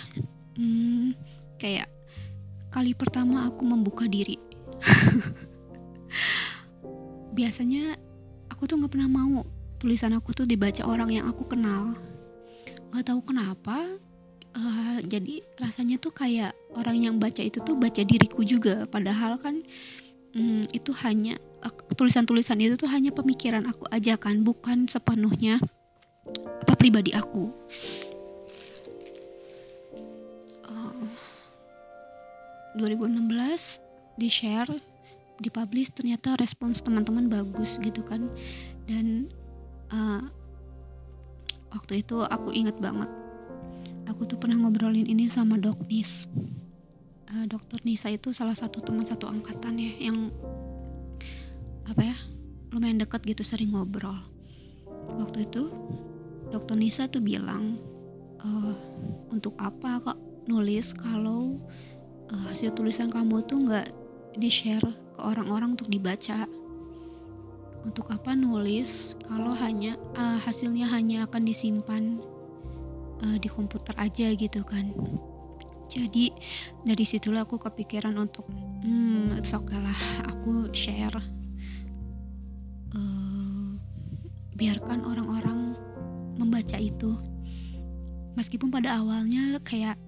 hmm, 0.58 1.14
kayak 1.62 1.86
kali 2.74 2.98
pertama 2.98 3.46
aku 3.46 3.62
membuka 3.66 4.10
diri. 4.10 4.38
Biasanya 7.38 8.09
aku 8.60 8.68
tuh 8.68 8.76
nggak 8.76 8.92
pernah 8.92 9.08
mau. 9.08 9.48
Tulisan 9.80 10.12
aku 10.12 10.36
tuh 10.36 10.44
dibaca 10.44 10.84
orang 10.84 11.16
yang 11.16 11.32
aku 11.32 11.48
kenal. 11.48 11.96
Nggak 12.92 13.08
tahu 13.08 13.24
kenapa 13.24 13.88
uh, 14.52 15.00
jadi 15.00 15.40
rasanya 15.56 15.96
tuh 15.96 16.12
kayak 16.12 16.52
orang 16.76 17.00
yang 17.00 17.16
baca 17.24 17.40
itu 17.40 17.64
tuh 17.64 17.80
baca 17.80 18.04
diriku 18.04 18.44
juga. 18.44 18.84
Padahal 18.84 19.40
kan 19.40 19.64
um, 20.36 20.68
itu 20.76 20.92
hanya 21.08 21.40
uh, 21.64 21.72
tulisan-tulisan 21.96 22.60
itu 22.60 22.76
tuh 22.76 22.92
hanya 22.92 23.16
pemikiran 23.16 23.64
aku 23.64 23.88
aja 23.96 24.20
kan 24.20 24.44
bukan 24.44 24.92
sepenuhnya 24.92 25.64
apa 26.60 26.76
pribadi 26.76 27.16
aku. 27.16 27.56
Uh, 30.68 31.08
2016 32.76 34.20
di 34.20 34.28
share 34.28 34.89
dipublish 35.40 35.92
ternyata 35.96 36.36
respons 36.36 36.84
teman-teman 36.84 37.32
bagus 37.32 37.80
gitu 37.80 38.04
kan. 38.04 38.28
Dan 38.86 39.32
uh, 39.92 40.24
waktu 41.72 42.04
itu 42.04 42.22
aku 42.24 42.52
inget 42.52 42.78
banget. 42.78 43.08
Aku 44.10 44.26
tuh 44.26 44.42
pernah 44.42 44.58
ngobrolin 44.58 45.06
ini 45.06 45.30
sama 45.30 45.56
dok 45.56 45.86
Nis. 45.88 46.28
Uh, 47.30 47.46
dokter 47.46 47.78
Nisa 47.86 48.10
itu 48.10 48.34
salah 48.34 48.58
satu 48.58 48.82
teman 48.82 49.06
satu 49.06 49.30
angkatan 49.30 49.78
ya 49.78 50.10
yang 50.10 50.34
apa 51.86 52.02
ya 52.02 52.18
lumayan 52.74 52.98
deket 53.02 53.22
gitu 53.26 53.46
sering 53.46 53.74
ngobrol. 53.74 54.18
Waktu 55.18 55.46
itu 55.46 55.70
dokter 56.50 56.76
Nisa 56.78 57.06
tuh 57.06 57.22
bilang 57.22 57.78
uh, 58.42 58.74
untuk 59.30 59.54
apa 59.62 60.02
kak 60.02 60.20
nulis 60.50 60.98
kalau 60.98 61.62
uh, 62.34 62.44
hasil 62.50 62.74
tulisan 62.74 63.14
kamu 63.14 63.46
tuh 63.46 63.62
nggak 63.62 63.88
di 64.38 64.50
share 64.50 65.09
ke 65.20 65.28
orang-orang 65.28 65.76
untuk 65.76 65.92
dibaca. 65.92 66.48
Untuk 67.84 68.08
apa 68.08 68.32
nulis 68.36 69.20
kalau 69.28 69.52
hanya 69.52 70.00
uh, 70.16 70.40
hasilnya 70.40 70.88
hanya 70.88 71.28
akan 71.28 71.44
disimpan 71.44 72.24
uh, 73.20 73.36
di 73.36 73.52
komputer 73.52 73.92
aja 74.00 74.32
gitu 74.32 74.64
kan. 74.64 74.96
Jadi 75.92 76.32
dari 76.88 77.04
situlah 77.04 77.44
aku 77.44 77.60
kepikiran 77.60 78.16
untuk 78.16 78.48
hmm 78.84 79.44
oke 79.44 79.76
lah 79.76 80.00
aku 80.32 80.72
share. 80.72 81.20
Uh, 82.96 83.76
biarkan 84.56 85.04
orang-orang 85.04 85.76
membaca 86.40 86.80
itu. 86.80 87.16
Meskipun 88.40 88.72
pada 88.72 89.00
awalnya 89.04 89.60
kayak 89.68 90.00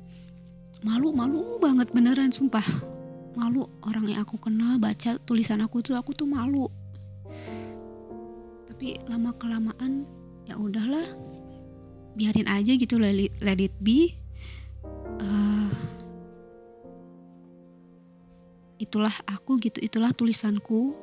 malu 0.83 1.11
malu 1.11 1.59
banget 1.59 1.91
beneran 1.91 2.31
sumpah 2.31 2.63
malu. 3.35 3.67
Orang 3.83 4.07
yang 4.07 4.23
aku 4.23 4.37
kenal 4.39 4.77
baca 4.77 5.17
tulisan 5.23 5.63
aku 5.63 5.83
tuh 5.83 5.95
aku 5.95 6.11
tuh 6.15 6.27
malu. 6.27 6.67
Tapi 8.67 8.97
lama 9.07 9.31
kelamaan 9.37 10.07
ya 10.49 10.57
udahlah 10.57 11.05
biarin 12.17 12.49
aja 12.49 12.75
gitu 12.75 12.99
let 12.99 13.59
it, 13.61 13.75
be. 13.79 14.17
Uh, 15.21 15.71
itulah 18.81 19.13
aku 19.29 19.61
gitu 19.61 19.79
itulah 19.79 20.11
tulisanku. 20.11 20.97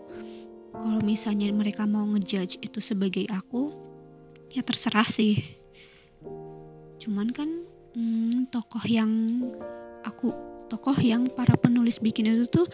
Kalau 0.68 1.00
misalnya 1.02 1.48
mereka 1.50 1.88
mau 1.88 2.04
ngejudge 2.06 2.60
itu 2.60 2.78
sebagai 2.78 3.24
aku 3.32 3.72
ya 4.52 4.60
terserah 4.60 5.06
sih. 5.08 5.40
Cuman 6.98 7.30
kan 7.32 7.48
hmm, 7.96 8.52
tokoh 8.52 8.84
yang 8.84 9.10
aku 10.04 10.34
tokoh 10.68 10.96
yang 11.00 11.26
para 11.33 11.57
penulis 11.57 11.98
bikin 11.98 12.28
itu 12.28 12.46
tuh 12.48 12.68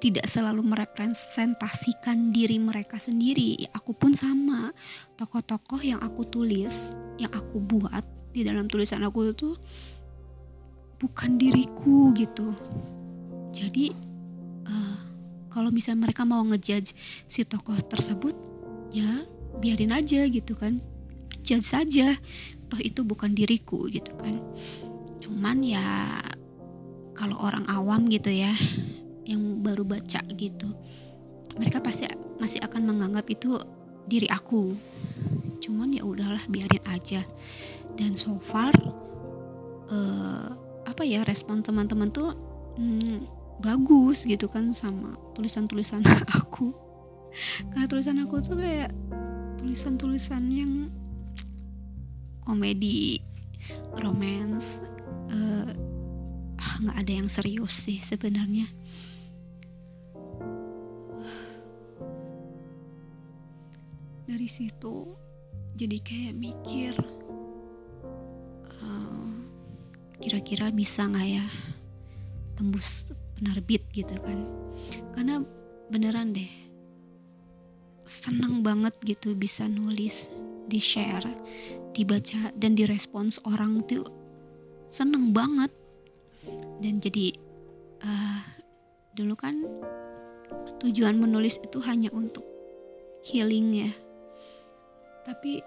tidak 0.00 0.28
selalu 0.28 0.60
merepresentasikan 0.60 2.28
diri 2.28 2.60
mereka 2.60 3.00
sendiri. 3.00 3.56
Aku 3.72 3.96
pun 3.96 4.12
sama. 4.12 4.68
Tokoh-tokoh 5.16 5.80
yang 5.80 6.00
aku 6.04 6.28
tulis, 6.28 6.92
yang 7.16 7.32
aku 7.32 7.56
buat 7.56 8.04
di 8.34 8.44
dalam 8.44 8.68
tulisan 8.68 9.00
aku 9.00 9.32
itu 9.32 9.56
bukan 11.00 11.40
diriku 11.40 12.12
gitu. 12.12 12.52
Jadi 13.54 13.96
uh, 14.68 15.00
kalau 15.48 15.72
misalnya 15.72 16.10
mereka 16.10 16.28
mau 16.28 16.44
ngejudge 16.44 16.92
si 17.24 17.46
tokoh 17.48 17.80
tersebut, 17.88 18.36
ya 18.92 19.24
biarin 19.64 19.94
aja 19.94 20.26
gitu 20.28 20.52
kan 20.52 20.82
judge 21.44 21.68
saja 21.68 22.16
toh 22.72 22.80
itu 22.80 23.04
bukan 23.04 23.36
diriku 23.36 23.86
gitu 23.92 24.10
kan 24.16 24.40
cuman 25.20 25.60
ya 25.60 26.18
kalau 27.14 27.38
orang 27.40 27.64
awam 27.70 28.10
gitu 28.10 28.28
ya 28.30 28.52
yang 29.24 29.64
baru 29.64 29.86
baca 29.86 30.20
gitu 30.36 30.68
mereka 31.58 31.78
pasti 31.78 32.10
masih 32.42 32.60
akan 32.66 32.82
menganggap 32.82 33.26
itu 33.30 33.58
diri 34.10 34.26
aku. 34.28 34.74
Cuman 35.62 35.94
ya 35.94 36.02
udahlah 36.04 36.42
biarin 36.50 36.82
aja. 36.90 37.22
Dan 37.94 38.18
so 38.18 38.36
far 38.42 38.74
uh, 39.88 40.48
apa 40.84 41.02
ya 41.06 41.22
respon 41.24 41.62
teman-teman 41.62 42.10
tuh 42.10 42.34
hmm, 42.76 43.24
bagus 43.62 44.26
gitu 44.26 44.50
kan 44.50 44.74
sama 44.74 45.14
tulisan-tulisan 45.38 46.02
aku. 46.42 46.74
Karena 47.70 47.86
tulisan 47.86 48.18
aku 48.22 48.42
tuh 48.42 48.58
kayak 48.58 48.90
tulisan-tulisan 49.58 50.42
yang 50.50 50.72
komedi 52.44 53.18
romance 54.02 54.84
uh, 55.32 55.70
nggak 56.82 56.96
ada 56.96 57.12
yang 57.12 57.28
serius 57.28 57.74
sih 57.88 57.98
sebenarnya. 58.00 58.66
Dari 64.24 64.48
situ 64.48 65.14
jadi 65.74 65.98
kayak 66.00 66.34
mikir 66.34 66.94
uh, 68.82 69.32
kira-kira 70.18 70.72
bisa 70.72 71.06
nggak 71.06 71.28
ya 71.28 71.46
tembus 72.56 73.12
penerbit 73.36 73.84
gitu 73.92 74.16
kan. 74.22 74.48
Karena 75.12 75.44
beneran 75.92 76.32
deh 76.32 76.64
seneng 78.04 78.60
banget 78.60 78.92
gitu 79.04 79.32
bisa 79.32 79.64
nulis 79.64 80.28
di 80.68 80.76
share 80.76 81.24
dibaca 81.96 82.52
dan 82.56 82.76
direspons 82.76 83.40
orang 83.48 83.80
tuh 83.88 84.04
seneng 84.92 85.32
banget 85.32 85.72
dan 86.80 87.00
jadi 87.00 87.34
uh, 88.04 88.42
dulu 89.14 89.34
kan 89.38 89.62
tujuan 90.82 91.16
menulis 91.16 91.56
itu 91.62 91.78
hanya 91.84 92.10
untuk 92.12 92.44
healing 93.24 93.88
ya. 93.88 93.92
Tapi 95.24 95.64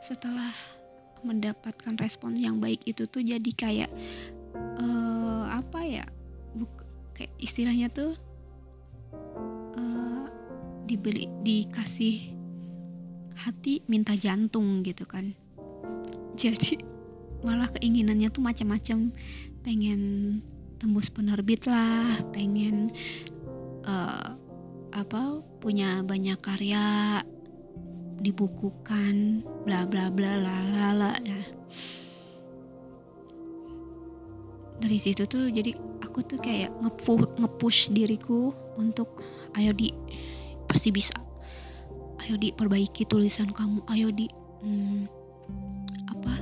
setelah 0.00 0.54
mendapatkan 1.20 1.98
respon 1.98 2.38
yang 2.38 2.62
baik 2.62 2.86
itu 2.86 3.04
tuh 3.10 3.20
jadi 3.20 3.50
kayak 3.58 3.90
uh, 4.78 5.44
apa 5.50 5.80
ya 5.82 6.06
Buk, 6.54 6.70
kayak 7.12 7.34
istilahnya 7.42 7.90
tuh 7.90 8.14
uh, 9.74 10.24
dibeli 10.86 11.28
dikasih 11.42 12.38
hati 13.38 13.82
minta 13.86 14.14
jantung 14.14 14.80
gitu 14.86 15.04
kan. 15.04 15.34
Jadi 16.38 16.78
malah 17.42 17.70
keinginannya 17.70 18.30
tuh 18.34 18.42
macam-macam 18.42 19.14
pengen 19.62 20.00
tembus 20.78 21.10
penerbit 21.10 21.66
lah 21.66 22.22
pengen 22.30 22.94
uh, 23.82 24.38
apa 24.94 25.42
punya 25.58 26.00
banyak 26.06 26.38
karya 26.38 27.20
dibukukan 28.18 29.46
bla 29.62 29.86
bla 29.86 30.10
bla 30.10 30.38
la 30.38 30.58
la 30.74 30.88
la 30.94 31.12
ya. 31.22 31.40
Dari 34.78 34.98
situ 34.98 35.26
tuh 35.26 35.50
jadi 35.50 35.74
aku 36.02 36.22
tuh 36.22 36.38
kayak 36.38 36.70
ngepu 36.82 37.26
ngepush 37.38 37.90
diriku 37.90 38.54
untuk 38.78 39.22
ayo 39.58 39.74
di 39.74 39.90
pasti 40.70 40.94
bisa. 40.94 41.14
Ayo 42.22 42.38
di 42.38 42.50
perbaiki 42.54 43.06
tulisan 43.06 43.50
kamu. 43.50 43.86
Ayo 43.90 44.10
di 44.10 44.26
hmm, 44.62 45.06
apa 46.10 46.34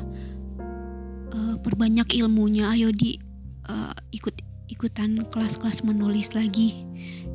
perbanyak 1.66 2.14
ilmunya. 2.14 2.70
Ayo 2.70 2.94
di. 2.94 3.18
Uh, 3.66 3.90
ikut 4.14 4.30
ikutan 4.70 5.18
kelas-kelas 5.26 5.82
menulis 5.82 6.30
lagi. 6.38 6.86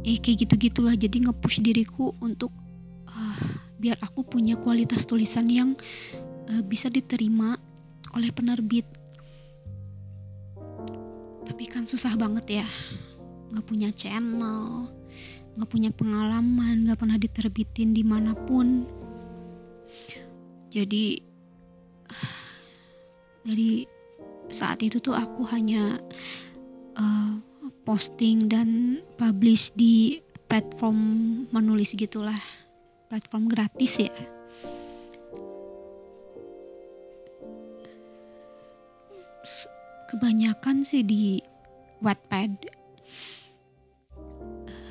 Eh 0.07 0.15
kayak 0.15 0.47
gitu 0.47 0.71
gitulah 0.71 0.95
jadi 0.95 1.27
ngepush 1.27 1.59
diriku 1.59 2.15
untuk 2.23 2.55
biar 3.81 3.97
aku 3.97 4.21
punya 4.21 4.55
kualitas 4.61 5.09
tulisan 5.09 5.49
yang 5.49 5.73
uh, 6.47 6.63
bisa 6.63 6.87
diterima 6.87 7.59
oleh 8.15 8.31
penerbit. 8.31 8.87
Tapi 11.43 11.63
kan 11.67 11.83
susah 11.83 12.15
banget 12.15 12.63
ya. 12.63 12.67
Nggak 13.51 13.65
punya 13.67 13.89
channel 13.91 14.87
nggak 15.51 15.67
punya 15.67 15.91
pengalaman 15.91 16.87
nggak 16.87 16.99
pernah 16.99 17.19
diterbitin 17.19 17.91
di 17.91 18.03
mana 18.07 18.31
pun. 18.31 18.87
Jadi 20.71 21.19
dari 23.43 23.83
saat 24.51 24.83
itu 24.83 24.99
tuh 24.99 25.15
aku 25.15 25.47
hanya 25.49 25.97
uh, 26.99 27.39
posting 27.87 28.45
dan 28.45 29.01
publish 29.17 29.73
di 29.73 30.19
platform 30.45 30.99
menulis 31.49 31.95
gitulah. 31.95 32.37
Platform 33.07 33.47
gratis 33.47 33.99
ya. 33.99 34.13
Kebanyakan 40.11 40.83
sih 40.83 41.03
di 41.03 41.39
Wattpad. 42.03 42.51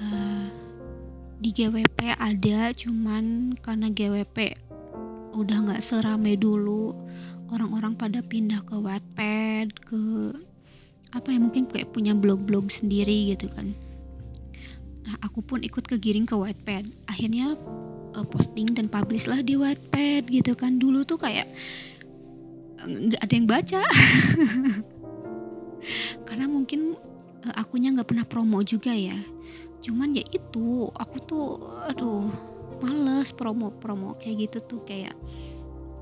Uh, 0.01 0.49
di 1.41 1.53
GWP 1.53 2.17
ada 2.17 2.73
cuman 2.73 3.57
karena 3.61 3.93
GWP 3.93 4.57
udah 5.37 5.57
nggak 5.69 5.85
serame 5.85 6.35
dulu 6.35 6.97
orang-orang 7.51 7.99
pada 7.99 8.23
pindah 8.23 8.63
ke 8.63 8.79
Wattpad 8.79 9.69
ke 9.83 10.01
apa 11.11 11.29
ya 11.35 11.39
mungkin 11.43 11.67
kayak 11.67 11.91
punya 11.91 12.15
blog-blog 12.15 12.71
sendiri 12.71 13.35
gitu 13.35 13.51
kan. 13.51 13.75
Nah 15.03 15.15
aku 15.27 15.43
pun 15.43 15.59
ikut 15.67 15.83
kegiring 15.83 16.25
ke 16.25 16.39
Wattpad. 16.39 16.87
Akhirnya 17.11 17.59
uh, 18.15 18.27
posting 18.27 18.71
dan 18.71 18.87
publish 18.87 19.27
lah 19.27 19.43
di 19.43 19.59
Wattpad 19.59 20.31
gitu 20.31 20.55
kan. 20.55 20.79
Dulu 20.79 21.03
tuh 21.03 21.19
kayak 21.19 21.51
nggak 22.87 23.21
ada 23.21 23.35
yang 23.35 23.49
baca. 23.51 23.83
Karena 26.31 26.47
mungkin 26.47 26.95
uh, 27.43 27.55
akunya 27.59 27.91
nggak 27.91 28.09
pernah 28.15 28.27
promo 28.27 28.63
juga 28.63 28.95
ya. 28.95 29.19
Cuman 29.83 30.15
ya 30.15 30.23
itu 30.31 30.87
aku 30.95 31.17
tuh 31.27 31.47
aduh 31.91 32.31
males 32.81 33.35
promo-promo 33.35 34.17
kayak 34.17 34.49
gitu 34.49 34.59
tuh 34.65 34.81
kayak 34.87 35.13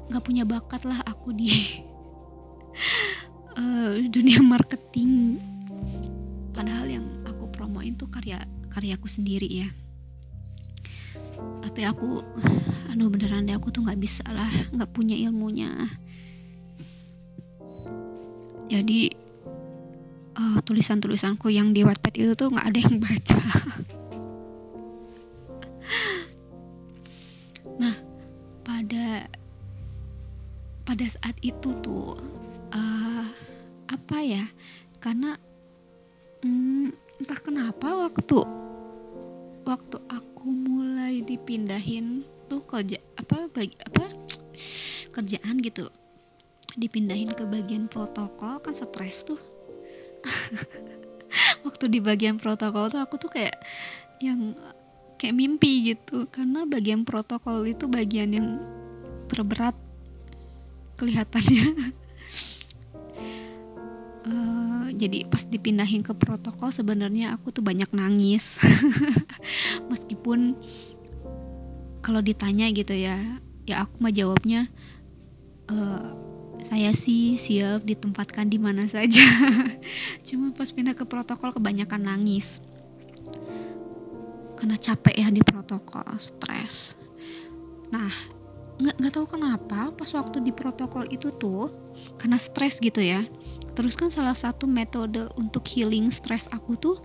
nggak 0.09 0.25
punya 0.25 0.45
bakat 0.49 0.89
lah 0.89 1.05
aku 1.05 1.37
di 1.37 1.53
uh, 3.57 3.93
dunia 4.15 4.41
marketing. 4.41 5.41
Padahal 6.57 6.89
yang 6.89 7.07
aku 7.29 7.49
promoin 7.53 7.95
tuh 7.95 8.09
karya 8.11 8.41
karyaku 8.73 9.07
sendiri 9.07 9.47
ya. 9.47 9.69
Tapi 11.63 11.87
aku 11.87 12.25
aduh 12.91 13.09
beneran 13.13 13.47
deh 13.47 13.55
aku 13.55 13.71
tuh 13.71 13.87
nggak 13.87 14.01
bisa 14.01 14.25
lah 14.33 14.51
nggak 14.73 14.91
punya 14.91 15.15
ilmunya. 15.15 15.71
Jadi 18.69 19.09
uh, 20.37 20.59
tulisan-tulisanku 20.61 21.49
yang 21.49 21.73
di 21.73 21.85
Wattpad 21.85 22.15
itu 22.17 22.33
tuh 22.37 22.53
nggak 22.53 22.67
ada 22.69 22.81
yang 22.81 22.97
baca 23.01 23.41
pada 30.99 31.15
saat 31.15 31.39
itu 31.47 31.79
tuh 31.79 32.19
uh, 32.75 33.27
apa 33.87 34.19
ya 34.19 34.43
karena 34.99 35.39
hmm, 36.43 36.91
entah 37.23 37.39
kenapa 37.39 37.87
waktu 38.03 38.43
waktu 39.63 39.99
aku 40.11 40.51
mulai 40.51 41.23
dipindahin 41.23 42.27
tuh 42.51 42.67
kerja 42.67 42.99
apa 43.15 43.47
bagi 43.47 43.79
apa 43.79 44.11
kerjaan 45.15 45.63
gitu 45.63 45.87
dipindahin 46.75 47.31
ke 47.31 47.47
bagian 47.47 47.87
protokol 47.87 48.59
kan 48.59 48.75
stres 48.75 49.23
tuh. 49.23 49.39
Waktu 51.67 51.95
di 51.95 52.03
bagian 52.03 52.43
protokol 52.43 52.91
tuh 52.91 52.99
aku 52.99 53.23
tuh 53.23 53.31
kayak 53.31 53.55
yang 54.19 54.51
kayak 55.15 55.39
mimpi 55.39 55.95
gitu 55.95 56.27
karena 56.27 56.67
bagian 56.67 57.07
protokol 57.07 57.63
itu 57.71 57.87
bagian 57.87 58.35
yang 58.35 58.49
terberat 59.31 59.79
kelihatannya. 60.99 61.95
Uh, 64.27 64.91
jadi 65.01 65.25
pas 65.31 65.47
dipindahin 65.47 66.03
ke 66.03 66.11
protokol 66.19 66.75
sebenarnya 66.75 67.39
aku 67.39 67.55
tuh 67.55 67.63
banyak 67.63 67.89
nangis. 67.95 68.59
Meskipun 69.91 70.59
kalau 72.03 72.19
ditanya 72.19 72.67
gitu 72.75 72.99
ya 72.99 73.21
ya 73.69 73.85
aku 73.85 74.01
mah 74.01 74.15
jawabnya 74.15 74.73
uh, 75.69 76.17
saya 76.65 76.91
sih 76.91 77.39
siap 77.39 77.87
ditempatkan 77.87 78.51
di 78.51 78.59
mana 78.59 78.91
saja. 78.91 79.23
Cuma 80.27 80.51
pas 80.51 80.69
pindah 80.75 80.99
ke 80.99 81.07
protokol 81.07 81.55
kebanyakan 81.55 82.11
nangis. 82.11 82.59
Karena 84.59 84.75
capek 84.75 85.15
ya 85.15 85.29
di 85.31 85.39
protokol 85.47 86.19
stres. 86.19 86.99
Nah 87.95 88.38
nggak 88.79 88.95
nggak 88.95 89.13
tahu 89.15 89.27
kenapa 89.27 89.91
pas 89.91 90.11
waktu 90.15 90.39
di 90.39 90.55
protokol 90.55 91.03
itu 91.11 91.35
tuh 91.35 91.75
karena 92.19 92.39
stres 92.39 92.79
gitu 92.79 93.03
ya. 93.03 93.27
Terus 93.75 93.99
kan 93.99 94.11
salah 94.11 94.39
satu 94.39 94.71
metode 94.71 95.27
untuk 95.35 95.67
healing 95.67 96.15
stres 96.15 96.47
aku 96.55 96.79
tuh 96.79 96.97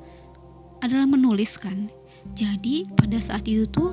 adalah 0.86 1.10
menulis 1.10 1.58
kan. 1.58 1.90
Jadi 2.38 2.86
pada 2.94 3.18
saat 3.20 3.44
itu 3.50 3.66
tuh 3.68 3.90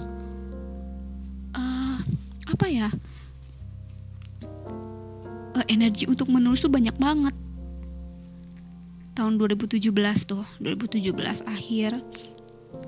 uh, 1.56 1.98
apa 2.52 2.66
ya 2.68 2.88
uh, 5.56 5.66
energi 5.72 6.04
untuk 6.04 6.28
menulis 6.28 6.60
tuh 6.60 6.72
banyak 6.72 6.94
banget. 7.00 7.32
Tahun 9.16 9.36
2017 9.36 9.88
tuh 10.28 10.44
2017 10.60 11.16
akhir 11.48 12.00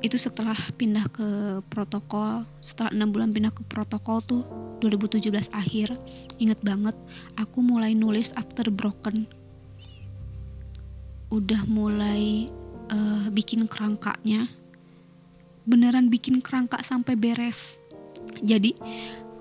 itu 0.02 0.18
setelah 0.18 0.56
pindah 0.74 1.06
ke 1.10 1.28
protokol 1.70 2.42
setelah 2.58 2.90
enam 2.90 3.14
bulan 3.14 3.30
pindah 3.30 3.54
ke 3.54 3.62
protokol 3.66 4.22
tuh 4.22 4.42
2017 4.82 5.30
akhir. 5.54 5.94
Inget 6.42 6.58
banget 6.62 6.98
aku 7.38 7.62
mulai 7.62 7.94
nulis 7.94 8.34
after 8.34 8.66
broken. 8.70 9.30
Udah 11.30 11.62
mulai 11.70 12.50
uh, 12.90 13.26
bikin 13.30 13.70
kerangkanya. 13.70 14.50
Beneran 15.62 16.10
bikin 16.10 16.42
kerangka 16.42 16.82
sampai 16.82 17.14
beres. 17.14 17.78
Jadi 18.42 18.74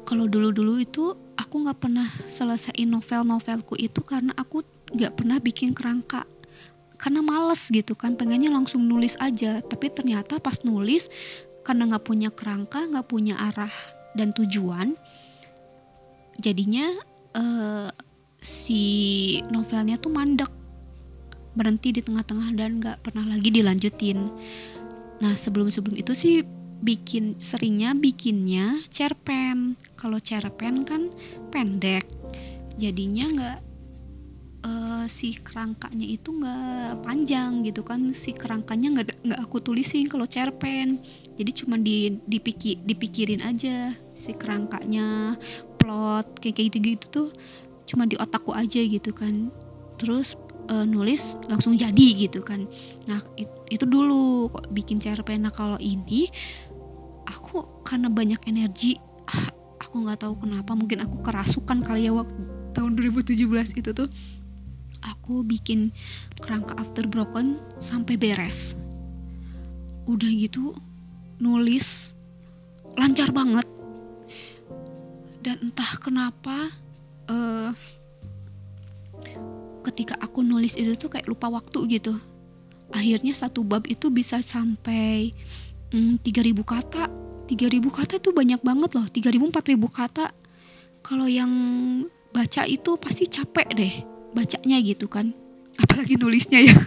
kalau 0.06 0.30
dulu-dulu 0.30 0.78
itu 0.78 1.18
aku 1.34 1.66
nggak 1.66 1.80
pernah 1.82 2.06
selesaiin 2.30 2.90
novel-novelku 2.90 3.74
itu 3.82 4.06
karena 4.06 4.30
aku 4.38 4.62
nggak 4.94 5.14
pernah 5.18 5.42
bikin 5.42 5.74
kerangka 5.74 6.28
karena 7.02 7.26
males 7.26 7.66
gitu 7.74 7.98
kan 7.98 8.14
pengennya 8.14 8.54
langsung 8.54 8.86
nulis 8.86 9.18
aja. 9.18 9.66
Tapi 9.66 9.90
ternyata 9.90 10.38
pas 10.38 10.62
nulis 10.62 11.10
karena 11.66 11.90
nggak 11.90 12.06
punya 12.06 12.30
kerangka 12.30 12.86
nggak 12.86 13.10
punya 13.10 13.38
arah 13.38 13.74
dan 14.14 14.34
tujuan 14.38 14.98
jadinya 16.38 16.90
uh, 17.34 17.90
si 18.38 18.84
novelnya 19.50 19.98
tuh 19.98 20.14
mandek. 20.14 20.50
Berhenti 21.52 21.92
di 21.92 22.00
tengah-tengah 22.06 22.56
dan 22.56 22.80
nggak 22.80 22.98
pernah 23.04 23.28
lagi 23.28 23.50
dilanjutin. 23.52 24.32
Nah 25.20 25.34
sebelum-sebelum 25.36 26.00
itu 26.00 26.14
sih 26.16 26.46
bikin 26.82 27.42
seringnya 27.42 27.98
bikinnya 27.98 28.80
cerpen. 28.94 29.76
Kalau 29.98 30.22
cerpen 30.22 30.86
kan 30.86 31.10
pendek 31.50 32.06
jadinya 32.80 33.26
nggak 33.28 33.71
uh, 34.66 35.06
si 35.10 35.38
kerangkanya 35.38 36.06
itu 36.06 36.30
nggak 36.34 37.06
panjang 37.06 37.66
gitu 37.66 37.82
kan. 37.82 38.14
Si 38.14 38.34
kerangkanya 38.34 38.88
nggak 39.00 39.08
nggak 39.26 39.40
aku 39.42 39.62
tulisin 39.62 40.08
kalau 40.08 40.26
cerpen. 40.26 41.02
Jadi 41.38 41.52
cuma 41.54 41.76
di 41.78 42.18
dipikir 42.26 42.82
dipikirin 42.86 43.42
aja 43.42 43.94
si 44.14 44.32
kerangkanya 44.38 45.38
plot 45.82 46.38
kayak 46.42 46.70
gitu 46.70 46.78
gitu 46.94 47.06
tuh 47.10 47.30
cuma 47.90 48.06
di 48.06 48.16
otakku 48.18 48.54
aja 48.54 48.80
gitu 48.82 49.12
kan. 49.12 49.50
Terus 49.98 50.38
uh, 50.70 50.86
nulis 50.86 51.38
langsung 51.50 51.74
jadi 51.74 52.08
gitu 52.16 52.46
kan. 52.46 52.70
Nah 53.10 53.22
it, 53.38 53.50
itu 53.74 53.86
dulu 53.90 54.52
kok 54.54 54.70
bikin 54.70 55.02
cerpen. 55.02 55.46
Nah 55.46 55.54
kalau 55.54 55.78
ini 55.82 56.30
aku 57.26 57.82
karena 57.82 58.12
banyak 58.12 58.42
energi 58.46 58.98
ah, 59.26 59.50
aku 59.82 60.06
nggak 60.06 60.22
tahu 60.22 60.38
kenapa. 60.46 60.72
Mungkin 60.78 61.02
aku 61.02 61.26
kerasukan 61.26 61.82
kali 61.82 62.06
ya 62.08 62.14
waktu 62.14 62.62
tahun 62.72 62.96
2017 62.96 63.84
itu 63.84 63.92
tuh 63.92 64.08
aku 65.06 65.42
bikin 65.46 65.90
kerangka 66.42 66.78
after 66.78 67.06
broken 67.06 67.58
sampai 67.82 68.18
beres. 68.18 68.78
Udah 70.06 70.30
gitu 70.30 70.74
nulis 71.42 72.14
lancar 72.98 73.34
banget. 73.34 73.66
Dan 75.42 75.72
entah 75.72 75.92
kenapa 75.98 76.70
uh, 77.30 77.74
ketika 79.90 80.14
aku 80.22 80.46
nulis 80.46 80.78
itu 80.78 80.94
tuh 80.94 81.10
kayak 81.10 81.26
lupa 81.26 81.50
waktu 81.50 81.98
gitu. 81.98 82.14
Akhirnya 82.92 83.34
satu 83.34 83.64
bab 83.64 83.88
itu 83.88 84.12
bisa 84.12 84.44
sampai 84.44 85.34
hmm, 85.96 86.22
3000 86.22 86.62
kata. 86.62 87.04
3000 87.50 87.84
kata 87.90 88.16
tuh 88.22 88.32
banyak 88.32 88.62
banget 88.64 88.96
loh 88.96 89.08
3000 89.10 89.50
4000 89.50 89.80
kata. 89.90 90.26
Kalau 91.02 91.26
yang 91.26 91.52
baca 92.32 92.64
itu 92.70 92.96
pasti 92.96 93.28
capek 93.28 93.68
deh 93.76 94.11
bacanya 94.32 94.80
gitu 94.84 95.08
kan. 95.08 95.32
Apalagi 95.80 96.20
nulisnya 96.20 96.60
ya. 96.64 96.76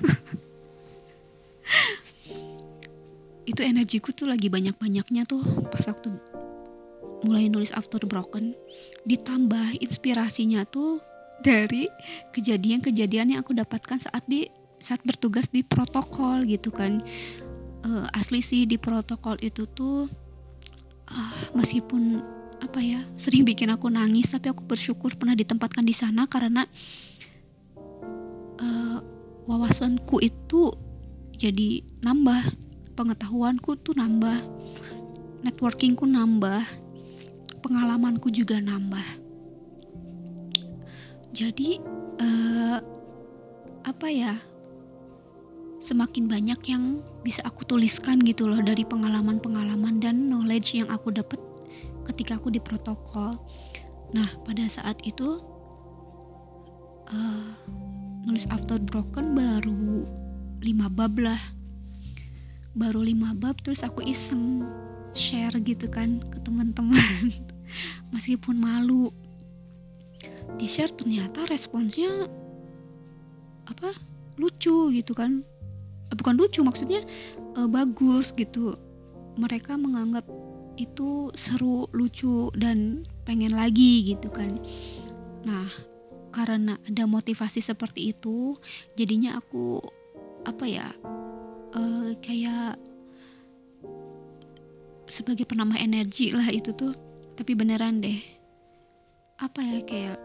Itu 3.50 3.60
energiku 3.60 4.16
tuh 4.16 4.28
lagi 4.28 4.48
banyak-banyaknya 4.48 5.28
tuh 5.28 5.44
pas 5.68 5.84
waktu 5.84 6.16
mulai 7.24 7.48
nulis 7.48 7.72
After 7.72 8.04
Broken. 8.04 8.52
Ditambah 9.08 9.80
inspirasinya 9.80 10.68
tuh 10.68 11.00
dari 11.40 11.88
kejadian-kejadian 12.32 13.36
yang 13.36 13.40
aku 13.44 13.56
dapatkan 13.56 14.00
saat 14.00 14.24
di 14.28 14.48
saat 14.80 15.00
bertugas 15.04 15.48
di 15.48 15.64
protokol 15.64 16.44
gitu 16.44 16.72
kan. 16.72 17.00
Uh, 17.84 18.08
asli 18.16 18.40
sih 18.40 18.64
di 18.64 18.80
protokol 18.80 19.36
itu 19.44 19.68
tuh 19.68 20.08
uh, 21.12 21.36
meskipun 21.52 22.24
apa 22.64 22.80
ya 22.80 23.04
sering 23.20 23.44
bikin 23.44 23.68
aku 23.68 23.92
nangis 23.92 24.32
tapi 24.32 24.48
aku 24.48 24.64
bersyukur 24.64 25.12
pernah 25.20 25.36
ditempatkan 25.36 25.84
di 25.84 25.92
sana 25.92 26.24
karena 26.24 26.64
uh, 28.60 28.98
wawasanku 29.48 30.20
itu 30.22 30.70
jadi 31.34 31.82
nambah 32.02 32.54
pengetahuanku 32.94 33.74
tuh 33.82 33.94
nambah 33.98 34.38
networkingku 35.42 36.06
nambah 36.06 36.62
pengalamanku 37.60 38.30
juga 38.30 38.60
nambah 38.60 39.04
jadi 41.34 41.82
uh, 42.22 42.78
apa 43.84 44.08
ya 44.08 44.34
semakin 45.84 46.24
banyak 46.24 46.60
yang 46.70 47.04
bisa 47.20 47.44
aku 47.44 47.68
tuliskan 47.68 48.16
gitu 48.24 48.48
loh 48.48 48.64
dari 48.64 48.88
pengalaman-pengalaman 48.88 50.00
dan 50.00 50.32
knowledge 50.32 50.80
yang 50.80 50.88
aku 50.88 51.12
dapat 51.12 51.36
ketika 52.08 52.40
aku 52.40 52.48
di 52.48 52.60
protokol. 52.62 53.36
Nah 54.16 54.28
pada 54.48 54.64
saat 54.64 54.96
itu 55.04 55.44
uh, 57.12 57.52
nulis 58.24 58.48
after 58.48 58.80
broken 58.80 59.36
baru 59.36 60.08
lima 60.64 60.88
bab 60.88 61.20
lah, 61.20 61.40
baru 62.72 63.04
lima 63.04 63.36
bab 63.36 63.60
terus 63.60 63.84
aku 63.84 64.00
iseng 64.00 64.64
share 65.12 65.54
gitu 65.60 65.86
kan 65.92 66.24
ke 66.32 66.40
teman-teman. 66.40 67.30
Meskipun 68.12 68.56
malu. 68.56 69.12
Di 70.56 70.64
share 70.64 70.92
ternyata 70.92 71.44
responsnya 71.46 72.28
apa? 73.68 73.92
Lucu 74.40 74.90
gitu 74.90 75.12
kan. 75.12 75.44
Bukan 76.14 76.34
lucu 76.40 76.64
maksudnya 76.64 77.04
uh, 77.60 77.68
bagus 77.68 78.32
gitu. 78.32 78.74
Mereka 79.36 79.76
menganggap 79.76 80.24
itu 80.74 81.30
seru 81.38 81.86
lucu 81.94 82.50
dan 82.58 83.04
pengen 83.28 83.54
lagi 83.54 84.14
gitu 84.14 84.32
kan. 84.32 84.58
Nah 85.46 85.68
karena 86.34 86.74
ada 86.82 87.06
motivasi 87.06 87.62
seperti 87.62 88.10
itu 88.10 88.58
jadinya 88.98 89.38
aku 89.38 89.78
apa 90.42 90.66
ya 90.66 90.90
uh, 91.78 92.10
kayak 92.18 92.74
sebagai 95.06 95.46
penambah 95.46 95.78
energi 95.78 96.34
lah 96.34 96.50
itu 96.50 96.74
tuh. 96.74 96.98
Tapi 97.34 97.54
beneran 97.54 98.02
deh 98.02 98.18
apa 99.42 99.58
ya 99.58 99.78
kayak 99.82 100.18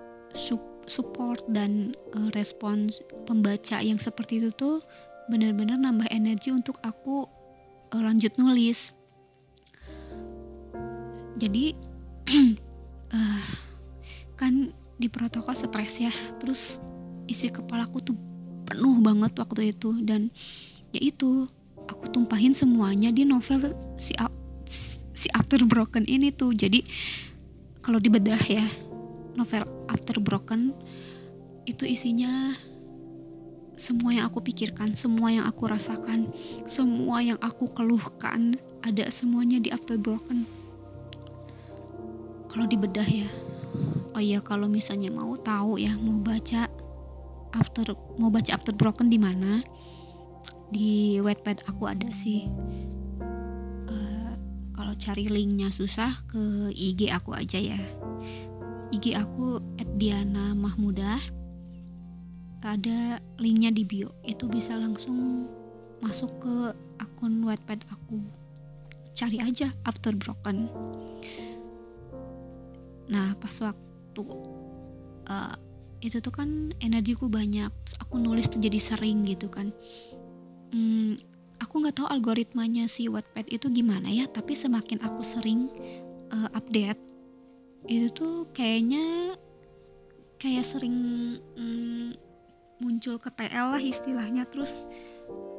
support 0.86 1.42
dan 1.50 1.98
uh, 2.14 2.30
respons 2.38 3.02
pembaca 3.26 3.82
yang 3.82 3.98
seperti 3.98 4.38
itu 4.38 4.50
tuh 4.54 4.86
benar-benar 5.30 5.82
nambah 5.82 6.06
energi 6.14 6.54
untuk 6.54 6.78
aku 6.86 7.26
uh, 7.94 8.02
lanjut 8.02 8.34
nulis. 8.38 8.94
Jadi 11.38 11.74
uh, 13.14 13.46
kan 14.40 14.74
di 15.00 15.08
protokol 15.08 15.56
stres 15.56 16.04
ya. 16.04 16.12
Terus 16.44 16.78
isi 17.26 17.48
kepalaku 17.48 18.04
tuh 18.04 18.18
penuh 18.68 19.00
banget 19.00 19.32
waktu 19.40 19.72
itu. 19.72 19.96
Dan 20.04 20.30
ya 20.92 21.00
itu 21.00 21.48
aku 21.88 22.12
tumpahin 22.12 22.52
semuanya 22.52 23.10
di 23.10 23.24
novel 23.24 23.74
si 23.96 24.14
si 25.16 25.28
After 25.32 25.64
Broken 25.64 26.04
ini 26.06 26.36
tuh. 26.36 26.52
Jadi 26.52 26.84
kalau 27.80 27.98
dibedah 27.98 28.40
ya 28.44 28.68
novel 29.40 29.64
After 29.88 30.20
Broken 30.20 30.76
itu 31.64 31.88
isinya 31.88 32.54
semua 33.80 34.12
yang 34.12 34.28
aku 34.28 34.44
pikirkan, 34.44 34.92
semua 35.00 35.32
yang 35.32 35.48
aku 35.48 35.72
rasakan, 35.72 36.28
semua 36.68 37.24
yang 37.24 37.40
aku 37.40 37.72
keluhkan, 37.72 38.60
ada 38.84 39.08
semuanya 39.08 39.56
di 39.64 39.72
After 39.72 39.96
Broken. 39.96 40.44
Kalau 42.52 42.68
dibedah 42.68 43.08
ya, 43.08 43.30
oh 44.20 44.22
iya 44.22 44.44
kalau 44.44 44.68
misalnya 44.68 45.08
mau 45.16 45.32
tahu 45.40 45.80
ya 45.80 45.96
mau 45.96 46.20
baca 46.20 46.68
After 47.56 47.96
mau 48.20 48.28
baca 48.28 48.52
After 48.52 48.76
Broken 48.76 49.08
di 49.08 49.16
mana? 49.16 49.64
Di 50.70 51.24
Wattpad 51.24 51.64
aku 51.66 51.88
ada 51.88 52.12
sih. 52.12 52.46
Uh, 53.88 54.36
kalau 54.76 54.94
cari 55.00 55.32
linknya 55.32 55.72
susah 55.72 56.20
ke 56.28 56.70
IG 56.76 57.10
aku 57.10 57.32
aja 57.32 57.58
ya. 57.58 57.80
IG 58.92 59.16
aku 59.16 59.64
@diana 59.96 60.52
mahmudah 60.52 61.24
ada 62.60 63.24
linknya 63.40 63.72
di 63.72 63.88
bio 63.88 64.12
itu 64.28 64.52
bisa 64.52 64.76
langsung 64.76 65.48
masuk 66.04 66.44
ke 66.44 66.56
akun 67.00 67.40
Wattpad 67.48 67.88
aku 67.88 68.20
cari 69.16 69.40
aja 69.40 69.72
After 69.88 70.12
Broken 70.12 70.68
nah 73.10 73.34
pas 73.42 73.56
waktu 73.64 73.89
uh, 75.30 75.56
itu 76.00 76.24
tuh 76.24 76.32
kan 76.32 76.72
energiku 76.80 77.28
banyak 77.28 77.70
terus 77.84 77.98
aku 78.00 78.16
nulis 78.20 78.48
tuh 78.48 78.64
jadi 78.64 78.80
sering 78.80 79.28
gitu 79.28 79.52
kan 79.52 79.72
hmm, 80.72 81.20
aku 81.60 81.84
nggak 81.84 82.00
tahu 82.00 82.08
algoritmanya 82.08 82.88
si 82.88 83.12
Wattpad 83.12 83.52
itu 83.52 83.68
gimana 83.68 84.08
ya 84.08 84.26
tapi 84.32 84.56
semakin 84.56 85.04
aku 85.04 85.22
sering 85.22 85.68
uh, 86.32 86.50
update 86.56 87.00
itu 87.88 88.08
tuh 88.12 88.48
kayaknya 88.56 89.36
kayak 90.40 90.64
sering 90.64 90.96
hmm, 91.60 92.16
muncul 92.80 93.20
ke 93.20 93.28
TL 93.36 93.76
lah 93.76 93.84
istilahnya 93.84 94.48
terus 94.48 94.88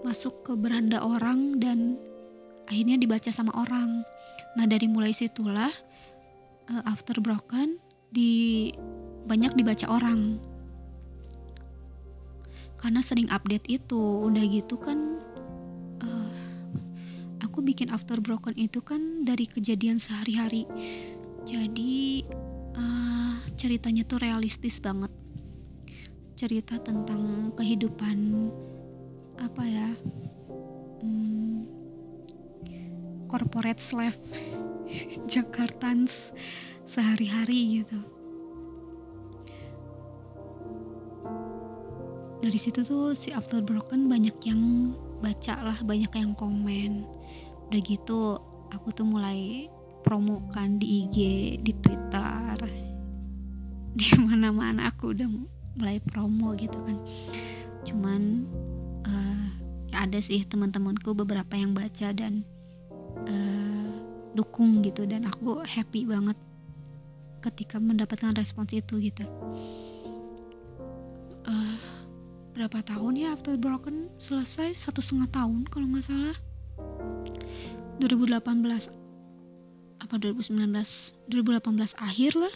masuk 0.01 0.41
ke 0.41 0.53
beranda 0.57 1.05
orang 1.05 1.61
dan 1.61 2.01
akhirnya 2.65 2.97
dibaca 2.97 3.29
sama 3.29 3.53
orang. 3.61 4.01
Nah 4.57 4.65
dari 4.65 4.89
mulai 4.89 5.13
situlah 5.13 5.69
uh, 6.73 6.83
After 6.89 7.21
Broken 7.21 7.77
di 8.11 8.71
banyak 9.27 9.55
dibaca 9.55 9.87
orang 9.87 10.43
karena 12.81 13.05
sering 13.05 13.29
update 13.29 13.69
itu 13.69 14.01
udah 14.25 14.41
gitu 14.49 14.81
kan 14.81 15.21
uh, 16.01 16.33
aku 17.45 17.61
bikin 17.61 17.93
After 17.93 18.19
Broken 18.25 18.57
itu 18.57 18.81
kan 18.81 19.23
dari 19.29 19.45
kejadian 19.45 20.01
sehari-hari. 20.01 20.65
Jadi 21.45 22.25
uh, 22.73 23.37
ceritanya 23.61 24.09
tuh 24.09 24.25
realistis 24.25 24.81
banget. 24.81 25.13
Cerita 26.41 26.81
tentang 26.81 27.53
kehidupan 27.53 28.49
apa 29.37 29.63
ya? 29.69 29.89
Hmm, 31.05 31.69
corporate 33.29 33.81
slave 33.81 34.17
Jakartans 35.33 36.33
sehari-hari 36.91 37.87
gitu. 37.87 38.03
Dari 42.43 42.59
situ 42.59 42.83
tuh 42.83 43.15
si 43.15 43.31
After 43.31 43.63
Broken 43.63 44.11
banyak 44.11 44.35
yang 44.43 44.91
baca 45.23 45.55
lah 45.63 45.79
banyak 45.87 46.11
yang 46.11 46.35
komen. 46.35 47.07
Udah 47.71 47.81
gitu 47.87 48.43
aku 48.75 48.91
tuh 48.91 49.07
mulai 49.07 49.71
promokan 50.03 50.83
di 50.83 51.07
IG 51.07 51.17
di 51.63 51.73
Twitter. 51.79 52.59
Di 53.99 54.07
mana-mana 54.23 54.91
aku 54.91 55.15
udah 55.15 55.29
mulai 55.79 56.03
promo 56.03 56.59
gitu 56.59 56.79
kan. 56.83 56.99
Cuman 57.87 58.47
uh, 59.07 59.47
ya 59.91 60.07
ada 60.07 60.19
sih 60.19 60.43
teman-temanku 60.43 61.15
beberapa 61.15 61.55
yang 61.55 61.75
baca 61.75 62.11
dan 62.15 62.43
uh, 63.27 63.91
dukung 64.35 64.83
gitu 64.83 65.07
dan 65.11 65.27
aku 65.27 65.63
happy 65.67 66.07
banget 66.07 66.39
ketika 67.41 67.81
mendapatkan 67.81 68.37
respons 68.37 68.77
itu 68.77 69.01
gitu. 69.01 69.25
Uh, 71.49 71.81
berapa 72.53 72.85
tahun 72.85 73.17
ya 73.17 73.33
After 73.33 73.57
Broken? 73.57 74.13
Selesai 74.21 74.77
satu 74.77 75.01
setengah 75.01 75.33
tahun 75.33 75.65
kalau 75.73 75.89
nggak 75.89 76.05
salah. 76.05 76.37
2018 78.01 78.41
apa 80.01 80.15
2019 80.17 80.73
2018 81.29 81.97
akhir 81.97 82.33
lah. 82.37 82.55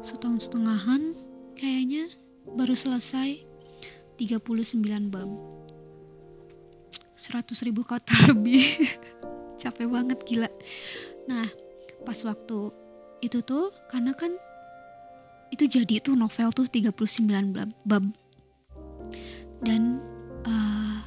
Setahun 0.00 0.48
setengahan 0.48 1.12
kayaknya. 1.56 2.08
Baru 2.46 2.78
selesai 2.78 3.42
39 4.16 4.80
bab 5.12 5.28
100 7.18 7.66
ribu 7.66 7.82
kata 7.84 8.32
lebih. 8.32 8.64
Capek 9.60 9.88
banget 9.88 10.20
gila. 10.24 10.48
Nah 11.28 11.48
pas 12.06 12.16
waktu 12.22 12.85
itu 13.26 13.42
tuh 13.42 13.74
karena 13.90 14.14
kan 14.14 14.30
itu 15.50 15.66
jadi 15.66 15.98
tuh 16.02 16.14
novel 16.14 16.50
tuh 16.54 16.66
39 16.66 16.94
bab, 17.86 18.04
dan 19.62 20.02
uh, 20.46 21.02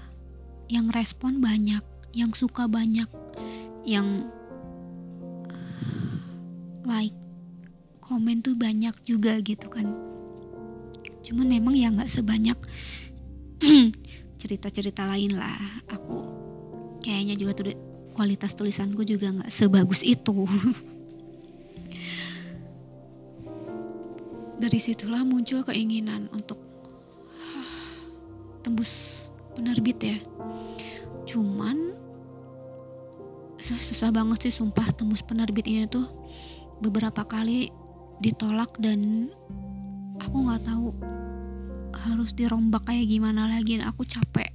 yang 0.71 0.87
respon 0.91 1.43
banyak 1.43 1.83
yang 2.15 2.31
suka 2.31 2.65
banyak 2.67 3.07
yang 3.83 4.27
uh, 5.51 6.19
like 6.87 7.15
komen 7.99 8.41
tuh 8.41 8.55
banyak 8.55 8.95
juga 9.05 9.37
gitu 9.43 9.67
kan. 9.69 9.85
Cuman 11.21 11.45
memang 11.45 11.75
ya 11.77 11.93
nggak 11.93 12.09
sebanyak 12.09 12.57
cerita-cerita 14.41 15.05
lain 15.05 15.37
lah. 15.37 15.83
Aku 15.93 16.25
kayaknya 17.03 17.35
juga 17.37 17.59
tuh 17.59 17.75
kualitas 18.17 18.57
tulisanku 18.57 19.05
juga 19.05 19.29
nggak 19.31 19.51
sebagus 19.53 20.01
itu 20.01 20.47
dari 24.59 24.77
situlah 24.77 25.23
muncul 25.23 25.63
keinginan 25.63 26.27
untuk 26.35 26.59
tembus 28.59 29.25
penerbit 29.55 29.97
ya. 30.03 30.17
Cuman 31.23 31.95
susah 33.59 34.11
banget 34.11 34.47
sih 34.47 34.53
sumpah 34.59 34.91
tembus 34.91 35.23
penerbit 35.23 35.63
ini 35.63 35.87
tuh. 35.87 36.05
Beberapa 36.83 37.23
kali 37.23 37.71
ditolak 38.19 38.75
dan 38.83 39.31
aku 40.19 40.35
nggak 40.43 40.63
tahu 40.67 40.91
harus 41.95 42.35
dirombak 42.35 42.83
kayak 42.83 43.07
gimana 43.07 43.47
lagi. 43.47 43.79
Aku 43.79 44.03
capek. 44.03 44.51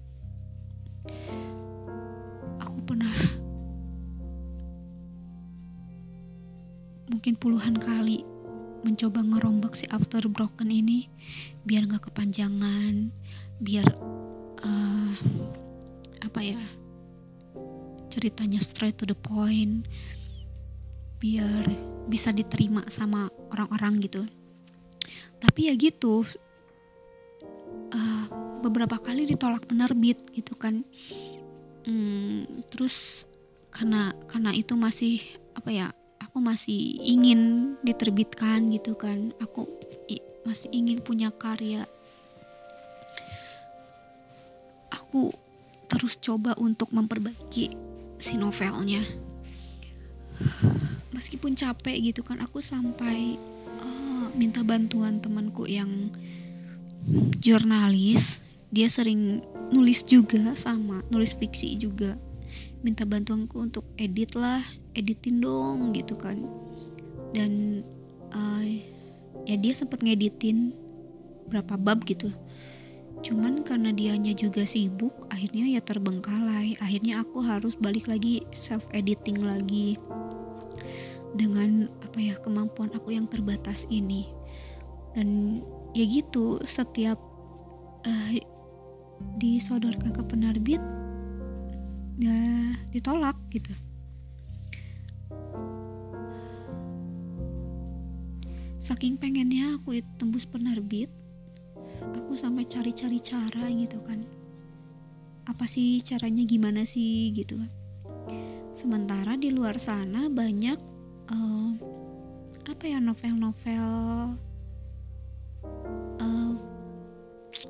Aku 2.61 2.77
pernah 2.85 3.13
mungkin 7.09 7.37
puluhan 7.37 7.77
kali 7.77 8.25
mencoba 8.85 9.25
ngerombak 9.25 9.54
si 9.75 9.87
After 9.91 10.25
Broken 10.31 10.71
ini 10.71 11.11
biar 11.67 11.91
nggak 11.91 12.11
kepanjangan 12.11 13.11
biar 13.59 13.87
uh, 14.63 15.15
apa 16.25 16.41
ya 16.41 16.63
ceritanya 18.11 18.63
straight 18.63 18.95
to 18.95 19.05
the 19.05 19.19
point 19.19 19.85
biar 21.19 21.67
bisa 22.07 22.31
diterima 22.31 22.85
sama 22.93 23.33
orang-orang 23.51 23.97
gitu. 24.05 24.23
Tapi 25.41 25.73
ya 25.73 25.75
gitu 25.75 26.23
uh, 27.93 28.27
beberapa 28.61 29.01
kali 29.01 29.25
ditolak 29.25 29.65
penerbit 29.65 30.21
gitu 30.37 30.53
kan. 30.57 30.85
Hmm, 31.85 32.65
terus 32.69 33.29
karena 33.73 34.13
karena 34.29 34.53
itu 34.53 34.77
masih 34.77 35.21
apa 35.57 35.71
ya 35.73 35.89
aku 36.25 36.41
masih 36.41 36.97
ingin 37.05 37.75
diterbitkan 37.85 38.73
gitu 38.73 38.97
kan. 38.97 39.37
Aku 39.45 39.69
masih 40.49 40.73
ingin 40.73 40.99
punya 41.05 41.29
karya. 41.29 41.85
Aku 44.89 45.37
terus 45.87 46.17
coba 46.17 46.57
untuk 46.57 46.89
memperbaiki 46.91 47.77
si 48.17 48.35
novelnya. 48.41 49.05
Meskipun 51.13 51.55
capek 51.55 52.11
gitu 52.11 52.27
kan 52.27 52.43
aku 52.43 52.59
sampai 52.59 53.39
uh, 53.79 54.27
minta 54.35 54.65
bantuan 54.67 55.21
temanku 55.21 55.69
yang 55.69 56.11
jurnalis. 57.39 58.43
Dia 58.75 58.91
sering 58.91 59.39
nulis 59.71 60.03
juga 60.03 60.59
sama 60.59 61.07
nulis 61.07 61.31
fiksi 61.39 61.79
juga 61.79 62.19
minta 62.85 63.09
bantuanku 63.09 63.65
untuk 63.65 63.89
edit 63.97 64.37
lah 64.37 64.61
editin 64.93 65.41
dong 65.41 65.97
gitu 65.97 66.15
kan. 66.21 66.45
Dan 67.33 67.83
uh, 68.31 68.65
ya 69.49 69.57
dia 69.57 69.73
sempat 69.73 70.05
ngeditin 70.05 70.77
berapa 71.49 71.81
bab 71.81 72.05
gitu. 72.05 72.29
Cuman 73.25 73.65
karena 73.65 73.89
dianya 73.89 74.37
juga 74.37 74.69
sibuk 74.69 75.17
akhirnya 75.33 75.65
ya 75.65 75.81
terbengkalai. 75.81 76.77
Akhirnya 76.85 77.25
aku 77.25 77.41
harus 77.41 77.73
balik 77.81 78.05
lagi 78.05 78.45
self 78.53 78.85
editing 78.93 79.41
lagi. 79.41 79.97
Dengan 81.35 81.89
apa 82.05 82.21
ya 82.21 82.37
kemampuan 82.39 82.93
aku 82.93 83.17
yang 83.17 83.25
terbatas 83.27 83.89
ini. 83.89 84.29
Dan 85.17 85.61
ya 85.97 86.05
gitu 86.05 86.61
setiap 86.69 87.17
uh, 88.05 88.31
disodorkan 89.41 90.13
ke 90.13 90.23
penerbit 90.27 90.83
ya 92.19 92.39
ditolak 92.95 93.35
gitu. 93.51 93.75
Saking 98.79 99.17
pengennya 99.17 99.81
aku 99.81 99.97
tembus 100.21 100.45
penerbit 100.45 101.09
aku 102.13 102.37
sampai 102.37 102.69
cari-cari 102.69 103.19
cara 103.19 103.71
gitu 103.73 103.99
kan. 104.05 104.23
Apa 105.49 105.65
sih 105.65 106.01
caranya 106.05 106.45
gimana 106.45 106.85
sih 106.85 107.33
gitu 107.33 107.59
kan. 107.59 107.71
Sementara 108.75 109.39
di 109.39 109.55
luar 109.55 109.79
sana 109.79 110.27
banyak 110.29 110.79
uh, 111.31 111.71
apa 112.65 112.85
ya 112.85 112.99
novel-novel 112.99 113.87
uh, 116.19 116.53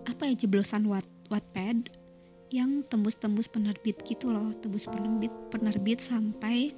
apa 0.09 0.23
ya 0.29 0.35
jeblosan 0.35 0.89
wat 0.89 1.07
Wattpad 1.33 2.04
yang 2.55 2.87
tembus-tembus 2.87 3.51
penerbit 3.51 3.99
gitu 4.07 4.31
loh 4.31 4.55
tembus 4.63 4.87
penerbit 4.87 5.35
penerbit 5.51 5.99
sampai 5.99 6.71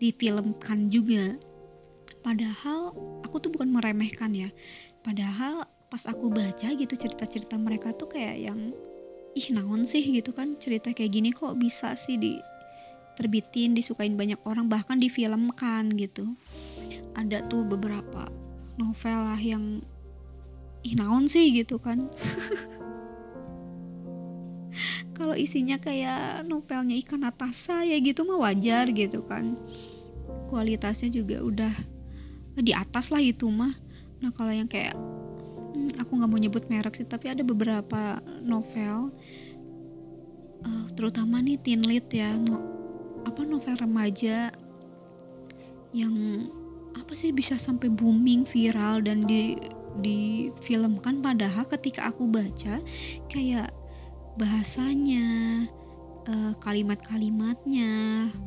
difilmkan 0.00 0.88
juga. 0.88 1.36
Padahal 2.24 2.96
aku 3.20 3.36
tuh 3.38 3.52
bukan 3.52 3.68
meremehkan 3.68 4.32
ya. 4.32 4.48
Padahal 5.04 5.68
pas 5.92 6.08
aku 6.08 6.32
baca 6.32 6.72
gitu 6.72 6.94
cerita-cerita 6.96 7.60
mereka 7.60 7.92
tuh 7.92 8.08
kayak 8.08 8.40
yang 8.40 8.72
ih 9.36 9.48
naon 9.52 9.84
sih? 9.84 10.00
gitu 10.00 10.32
kan 10.32 10.56
cerita 10.56 10.96
kayak 10.96 11.12
gini 11.12 11.30
kok 11.30 11.60
bisa 11.60 11.92
sih 11.92 12.16
di 12.16 12.40
terbitin 13.12 13.76
disukain 13.76 14.16
banyak 14.16 14.40
orang 14.48 14.72
bahkan 14.72 14.96
difilmkan 14.96 15.92
gitu. 15.94 16.32
Ada 17.12 17.44
tuh 17.52 17.68
beberapa 17.68 18.32
novel 18.80 19.18
lah 19.28 19.38
yang 19.38 19.84
ih 20.82 20.96
naon 20.96 21.28
sih? 21.28 21.52
gitu 21.52 21.76
kan 21.78 22.08
kalau 25.18 25.36
isinya 25.36 25.76
kayak 25.76 26.46
novelnya 26.48 26.96
ikan 27.04 27.22
Natasa 27.22 27.84
ya 27.84 27.96
gitu 28.00 28.24
mah 28.24 28.40
wajar 28.40 28.88
gitu 28.92 29.24
kan. 29.24 29.56
Kualitasnya 30.48 31.12
juga 31.12 31.40
udah 31.40 31.74
di 32.58 32.72
atas 32.76 33.08
lah 33.08 33.20
itu 33.20 33.48
mah. 33.48 33.72
Nah 34.20 34.30
kalau 34.32 34.52
yang 34.52 34.68
kayak 34.68 34.96
hmm, 35.72 35.98
aku 35.98 36.10
nggak 36.20 36.30
mau 36.30 36.40
nyebut 36.40 36.64
merek 36.68 36.94
sih 36.94 37.08
tapi 37.08 37.32
ada 37.32 37.42
beberapa 37.42 38.20
novel 38.44 39.10
uh, 40.62 40.86
terutama 40.94 41.40
nih 41.40 41.58
teen 41.58 41.82
lead 41.82 42.06
ya 42.12 42.36
no, 42.36 42.60
apa 43.24 43.42
novel 43.42 43.74
remaja 43.80 44.52
yang 45.92 46.14
apa 46.92 47.12
sih 47.16 47.32
bisa 47.32 47.56
sampai 47.56 47.88
booming 47.88 48.44
viral 48.44 49.00
dan 49.04 49.24
di 49.24 49.56
difilmkan 50.00 51.20
padahal 51.20 51.68
ketika 51.68 52.08
aku 52.08 52.24
baca 52.24 52.80
kayak 53.28 53.68
bahasanya 54.38 55.28
uh, 56.28 56.52
kalimat-kalimatnya 56.60 57.90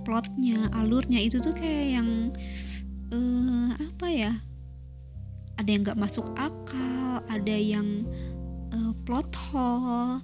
plotnya 0.06 0.70
alurnya 0.74 1.22
itu 1.22 1.38
tuh 1.42 1.54
kayak 1.54 2.02
yang 2.02 2.10
uh, 3.14 3.70
apa 3.78 4.08
ya? 4.10 4.34
Ada 5.56 5.70
yang 5.72 5.82
nggak 5.88 6.02
masuk 6.02 6.28
akal 6.36 7.24
ada 7.32 7.56
yang 7.56 8.04
uh, 8.76 8.94
plot 9.08 9.32
hole 9.36 10.20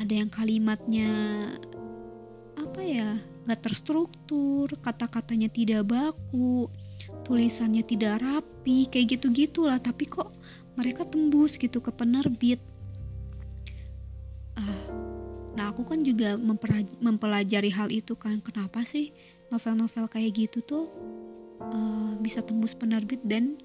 ada 0.00 0.12
yang 0.12 0.30
kalimatnya 0.32 1.12
apa 2.58 2.80
ya 2.82 3.18
nggak 3.46 3.60
terstruktur 3.62 4.70
kata-katanya 4.82 5.50
tidak 5.50 5.90
baku 5.90 6.70
tulisannya 7.26 7.82
tidak 7.86 8.22
rapi 8.22 8.86
kayak 8.90 9.18
gitu 9.18 9.30
gitulah 9.30 9.78
tapi 9.78 10.06
kok 10.06 10.30
mereka 10.78 11.06
tembus 11.06 11.58
gitu 11.58 11.78
ke 11.78 11.90
penerbit 11.94 12.58
uh, 14.58 14.86
nah 15.54 15.70
aku 15.70 15.84
kan 15.84 16.00
juga 16.00 16.36
mempelajari 17.00 17.70
hal 17.72 17.88
itu 17.92 18.16
kan. 18.16 18.40
Kenapa 18.40 18.82
sih 18.82 19.12
novel-novel 19.52 20.08
kayak 20.08 20.32
gitu 20.36 20.58
tuh 20.64 20.84
uh, 21.60 22.12
bisa 22.18 22.40
tembus 22.40 22.72
penerbit 22.72 23.20
dan 23.24 23.60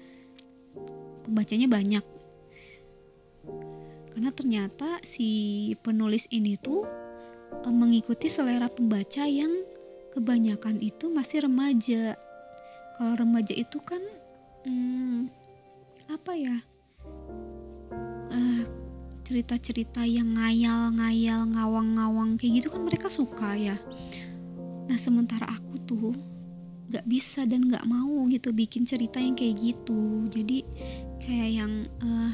pembacanya 1.24 1.68
banyak? 1.68 2.04
Karena 4.12 4.30
ternyata 4.34 4.98
si 5.06 5.72
penulis 5.80 6.26
ini 6.28 6.58
tuh 6.58 6.84
uh, 7.64 7.74
mengikuti 7.74 8.28
selera 8.28 8.68
pembaca 8.68 9.24
yang 9.24 9.52
kebanyakan 10.12 10.82
itu 10.82 11.08
masih 11.08 11.46
remaja. 11.46 12.18
Kalau 12.98 13.14
remaja 13.14 13.54
itu 13.54 13.78
kan 13.78 14.02
hmm, 14.66 15.30
apa 16.10 16.32
ya 16.34 16.56
cerita-cerita 19.28 20.08
yang 20.08 20.32
ngayal-ngayal 20.40 21.44
ngawang-ngawang 21.52 22.40
kayak 22.40 22.64
gitu 22.64 22.72
kan 22.72 22.80
mereka 22.80 23.12
suka 23.12 23.52
ya. 23.52 23.76
Nah 24.88 24.96
sementara 24.96 25.44
aku 25.44 25.76
tuh 25.84 26.16
gak 26.88 27.04
bisa 27.04 27.44
dan 27.44 27.68
gak 27.68 27.84
mau 27.84 28.24
gitu 28.32 28.56
bikin 28.56 28.88
cerita 28.88 29.20
yang 29.20 29.36
kayak 29.36 29.60
gitu. 29.60 30.24
Jadi 30.32 30.64
kayak 31.20 31.50
yang 31.60 31.72
uh, 32.00 32.32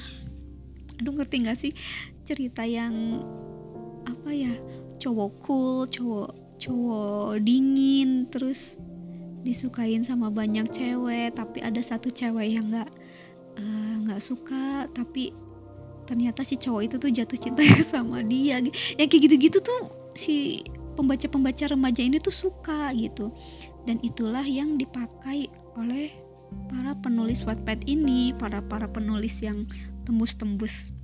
aduh 1.02 1.18
ngerti 1.18 1.42
gak 1.42 1.58
sih? 1.58 1.74
Cerita 2.22 2.62
yang 2.62 2.94
apa 4.06 4.30
ya? 4.30 4.54
Cowok 5.02 5.32
cool 5.42 5.90
cowok 5.90 6.30
cowok 6.62 7.42
dingin 7.42 8.30
terus 8.30 8.78
disukain 9.42 10.06
sama 10.06 10.30
banyak 10.30 10.70
cewek 10.70 11.34
tapi 11.34 11.58
ada 11.58 11.82
satu 11.82 12.08
cewek 12.08 12.54
yang 12.54 12.70
eh, 12.70 12.86
nggak 14.06 14.22
uh, 14.22 14.24
suka 14.24 14.86
tapi 14.94 15.34
ternyata 16.04 16.44
si 16.44 16.56
cowok 16.60 16.82
itu 16.84 16.96
tuh 17.00 17.10
jatuh 17.10 17.38
cinta 17.40 17.62
sama 17.92 18.20
dia 18.24 18.60
yang 18.60 19.08
kayak 19.08 19.22
gitu-gitu 19.28 19.58
tuh 19.60 19.88
si 20.14 20.62
pembaca-pembaca 20.94 21.74
remaja 21.74 22.00
ini 22.06 22.22
tuh 22.22 22.32
suka 22.32 22.94
gitu. 22.94 23.34
Dan 23.84 24.00
itulah 24.00 24.46
yang 24.46 24.80
dipakai 24.80 25.50
oleh 25.76 26.14
para 26.70 26.94
penulis 26.94 27.42
Wattpad 27.44 27.84
ini 27.90 28.30
para 28.32 28.62
para 28.62 28.86
penulis 28.86 29.42
yang 29.42 29.66
tembus-tembus 30.06 30.94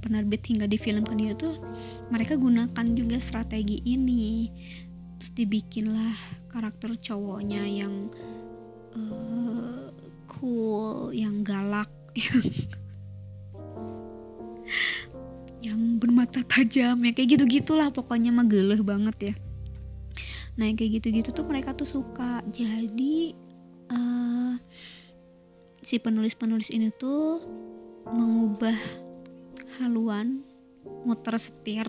penerbit 0.00 0.40
hingga 0.48 0.64
difilmkan 0.64 1.20
itu 1.20 1.60
mereka 2.08 2.40
gunakan 2.40 2.86
juga 2.96 3.20
strategi 3.20 3.84
ini. 3.84 4.48
Terus 5.20 5.32
dibikinlah 5.36 6.16
karakter 6.50 6.96
cowoknya 6.98 7.62
yang 7.62 8.10
uh, 8.96 9.92
cool 10.26 11.12
yang 11.14 11.44
galak 11.44 11.92
yang 12.18 12.42
bermata 16.02 16.42
tajam 16.42 16.98
ya 16.98 17.14
kayak 17.14 17.38
gitu 17.38 17.44
gitulah 17.46 17.94
pokoknya 17.94 18.34
mah 18.34 18.42
geleh 18.42 18.82
banget 18.82 19.16
ya. 19.30 19.34
Nah 20.58 20.66
yang 20.66 20.74
kayak 20.74 20.98
gitu 20.98 21.14
gitu 21.14 21.30
tuh 21.30 21.46
mereka 21.46 21.70
tuh 21.78 21.86
suka. 21.86 22.42
Jadi 22.50 23.38
uh, 23.86 24.58
si 25.78 26.02
penulis 26.02 26.34
penulis 26.34 26.74
ini 26.74 26.90
tuh 26.90 27.46
mengubah 28.10 28.74
haluan 29.78 30.42
muter 31.06 31.38
setir 31.38 31.86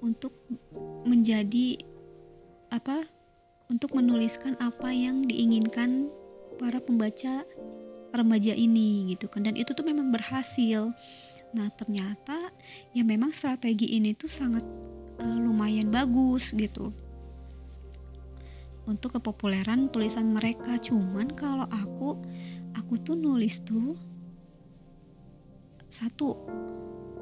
untuk 0.00 0.32
menjadi 1.04 1.76
apa? 2.72 3.04
Untuk 3.68 3.94
menuliskan 3.94 4.56
apa 4.58 4.90
yang 4.90 5.28
diinginkan 5.28 6.08
para 6.56 6.80
pembaca 6.80 7.44
remaja 8.16 8.56
ini 8.56 9.12
gitu 9.12 9.28
kan. 9.28 9.44
Dan 9.44 9.60
itu 9.60 9.76
tuh 9.76 9.84
memang 9.84 10.08
berhasil 10.10 10.90
nah 11.50 11.66
ternyata 11.74 12.54
ya 12.94 13.02
memang 13.02 13.34
strategi 13.34 13.98
ini 13.98 14.14
tuh 14.14 14.30
sangat 14.30 14.62
uh, 15.20 15.38
lumayan 15.38 15.90
bagus 15.90 16.54
gitu. 16.54 16.94
Untuk 18.88 19.20
kepopuleran 19.20 19.92
tulisan 19.92 20.34
mereka. 20.34 20.80
Cuman 20.80 21.30
kalau 21.36 21.68
aku 21.68 22.18
aku 22.74 22.94
tuh 23.02 23.14
nulis 23.14 23.62
tuh 23.62 23.94
satu 25.90 26.38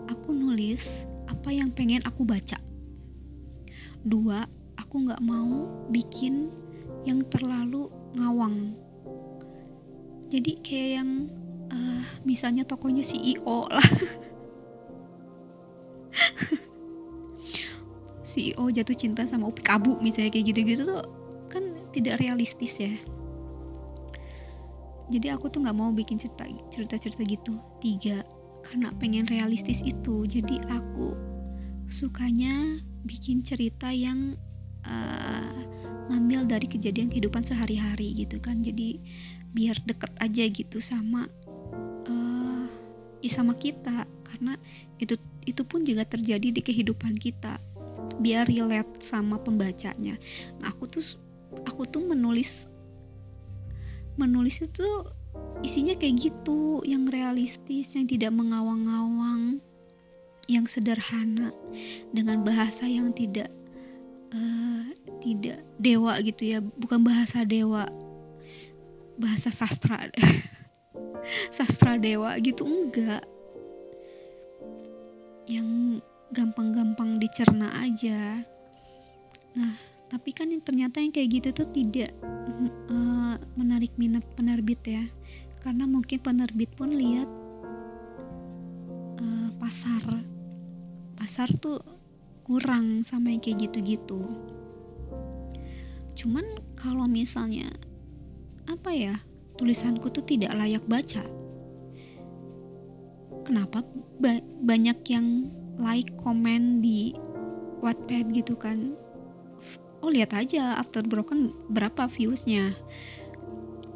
aku 0.09 0.31
nulis 0.33 1.09
apa 1.29 1.53
yang 1.53 1.73
pengen 1.73 2.05
aku 2.05 2.25
baca. 2.25 2.57
Dua 4.05 4.45
aku 4.79 5.09
nggak 5.09 5.25
mau 5.25 5.69
bikin 5.93 6.49
yang 7.05 7.25
terlalu 7.29 7.93
ngawang. 8.17 8.77
Jadi 10.29 10.61
kayak 10.61 10.91
yang 11.01 11.11
uh, 11.73 12.03
misalnya 12.25 12.65
tokonya 12.65 13.05
CEO 13.05 13.69
lah. 13.69 13.83
CEO 18.29 18.69
jatuh 18.69 18.93
cinta 18.93 19.25
sama 19.25 19.49
Upik 19.49 19.73
Abu 19.73 19.97
misalnya 20.05 20.29
kayak 20.29 20.53
gitu-gitu 20.53 20.85
tuh 20.85 21.01
kan 21.49 21.65
tidak 21.97 22.21
realistis 22.21 22.77
ya. 22.77 22.93
Jadi 25.09 25.33
aku 25.33 25.49
tuh 25.49 25.65
nggak 25.65 25.77
mau 25.77 25.89
bikin 25.89 26.21
cerita 26.21 26.45
cerita-cerita 26.69 27.25
gitu. 27.25 27.57
Tiga 27.81 28.21
karena 28.61 28.93
pengen 29.01 29.25
realistis 29.25 29.81
itu. 29.81 30.29
Jadi 30.29 30.61
aku 30.69 31.17
sukanya 31.89 32.85
bikin 33.09 33.41
cerita 33.41 33.89
yang 33.89 34.37
uh, 34.85 35.59
ngambil 36.13 36.45
dari 36.45 36.69
kejadian 36.69 37.09
kehidupan 37.09 37.41
sehari-hari 37.41 38.13
gitu 38.13 38.37
kan. 38.37 38.61
Jadi 38.61 39.01
biar 39.57 39.81
deket 39.89 40.13
aja 40.21 40.45
gitu 40.45 40.85
sama 40.85 41.33
sama 43.27 43.59
kita 43.59 44.07
karena 44.23 44.55
itu 45.03 45.19
itu 45.43 45.67
pun 45.67 45.83
juga 45.83 46.07
terjadi 46.07 46.55
di 46.55 46.63
kehidupan 46.63 47.19
kita. 47.19 47.59
Biar 48.23 48.47
relate 48.47 49.03
sama 49.03 49.43
pembacanya. 49.43 50.15
Nah 50.63 50.71
aku 50.71 50.87
tuh 50.87 51.03
aku 51.67 51.83
tuh 51.91 52.07
menulis 52.07 52.71
menulis 54.19 54.63
itu 54.63 54.87
isinya 55.63 55.95
kayak 55.95 56.31
gitu 56.31 56.83
yang 56.87 57.07
realistis 57.07 57.95
yang 57.95 58.07
tidak 58.07 58.31
mengawang-awang 58.35 59.63
yang 60.51 60.67
sederhana 60.67 61.55
dengan 62.11 62.43
bahasa 62.43 62.89
yang 62.89 63.15
tidak 63.15 63.53
uh, 64.35 64.87
tidak 65.23 65.63
dewa 65.77 66.19
gitu 66.25 66.57
ya 66.57 66.59
bukan 66.63 67.05
bahasa 67.05 67.45
dewa 67.47 67.87
bahasa 69.19 69.51
sastra 69.51 70.09
sastra 71.49 71.99
dewa 72.01 72.37
gitu 72.41 72.65
enggak. 72.65 73.25
Yang 75.49 76.01
gampang-gampang 76.33 77.17
dicerna 77.17 77.73
aja. 77.81 78.43
Nah 79.57 79.75
tapi 80.09 80.33
kan 80.33 80.49
yang 80.49 80.65
ternyata 80.65 81.05
yang 81.05 81.13
kayak 81.13 81.41
gitu 81.41 81.49
tuh 81.53 81.69
tidak 81.69 82.13
uh, 82.89 83.37
menarik 83.57 83.93
minat 84.01 84.25
penerbit 84.37 84.81
ya. 84.85 85.05
Karena 85.61 85.85
mungkin 85.85 86.23
penerbit 86.23 86.73
pun 86.79 86.95
lihat 86.95 87.29
uh, 89.21 89.51
pasar 89.61 90.03
pasar 91.19 91.51
tuh 91.59 91.83
kurang 92.47 93.05
sama 93.05 93.29
yang 93.29 93.45
kayak 93.45 93.69
gitu-gitu. 93.69 94.25
Cuman 96.17 96.47
kalau 96.73 97.05
misalnya 97.05 97.69
apa 98.65 98.91
ya 98.97 99.17
tulisanku 99.59 100.09
tuh 100.15 100.23
tidak 100.23 100.55
layak 100.55 100.87
baca. 100.87 101.21
Kenapa 103.43 103.83
ba 104.23 104.39
banyak 104.63 104.99
yang 105.11 105.51
like 105.77 106.15
komen 106.23 106.79
di 106.79 107.19
Wattpad 107.83 108.31
gitu 108.31 108.55
kan? 108.55 108.95
Oh 109.99 110.11
lihat 110.11 110.31
aja 110.31 110.79
After 110.79 111.03
Broken 111.03 111.51
berapa 111.75 112.07
viewsnya. 112.07 112.71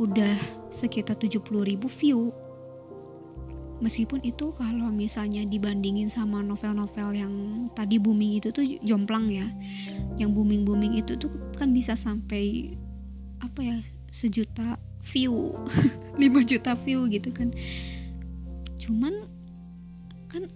Udah 0.03 0.35
sekitar 0.75 1.15
70 1.15 1.39
ribu 1.63 1.87
view. 1.87 2.35
Meskipun 3.83 4.23
itu 4.23 4.55
kalau 4.55 4.95
misalnya 4.95 5.43
dibandingin 5.43 6.07
sama 6.07 6.39
novel-novel 6.39 7.19
yang 7.19 7.35
tadi 7.75 7.99
booming 7.99 8.39
itu 8.39 8.55
tuh 8.55 8.63
jomplang 8.83 9.27
ya. 9.27 9.47
Yang 10.19 10.39
booming-booming 10.39 11.03
itu 11.03 11.19
tuh 11.19 11.31
kan 11.59 11.75
bisa 11.75 11.99
sampai 11.99 12.75
apa 13.43 13.59
ya 13.59 13.79
sejuta 14.15 14.79
view. 15.03 15.55
5 16.21 16.51
juta 16.51 16.73
view 16.79 17.09
gitu 17.11 17.31
kan. 17.35 17.51
Cuman 18.79 19.27
kan 20.31 20.49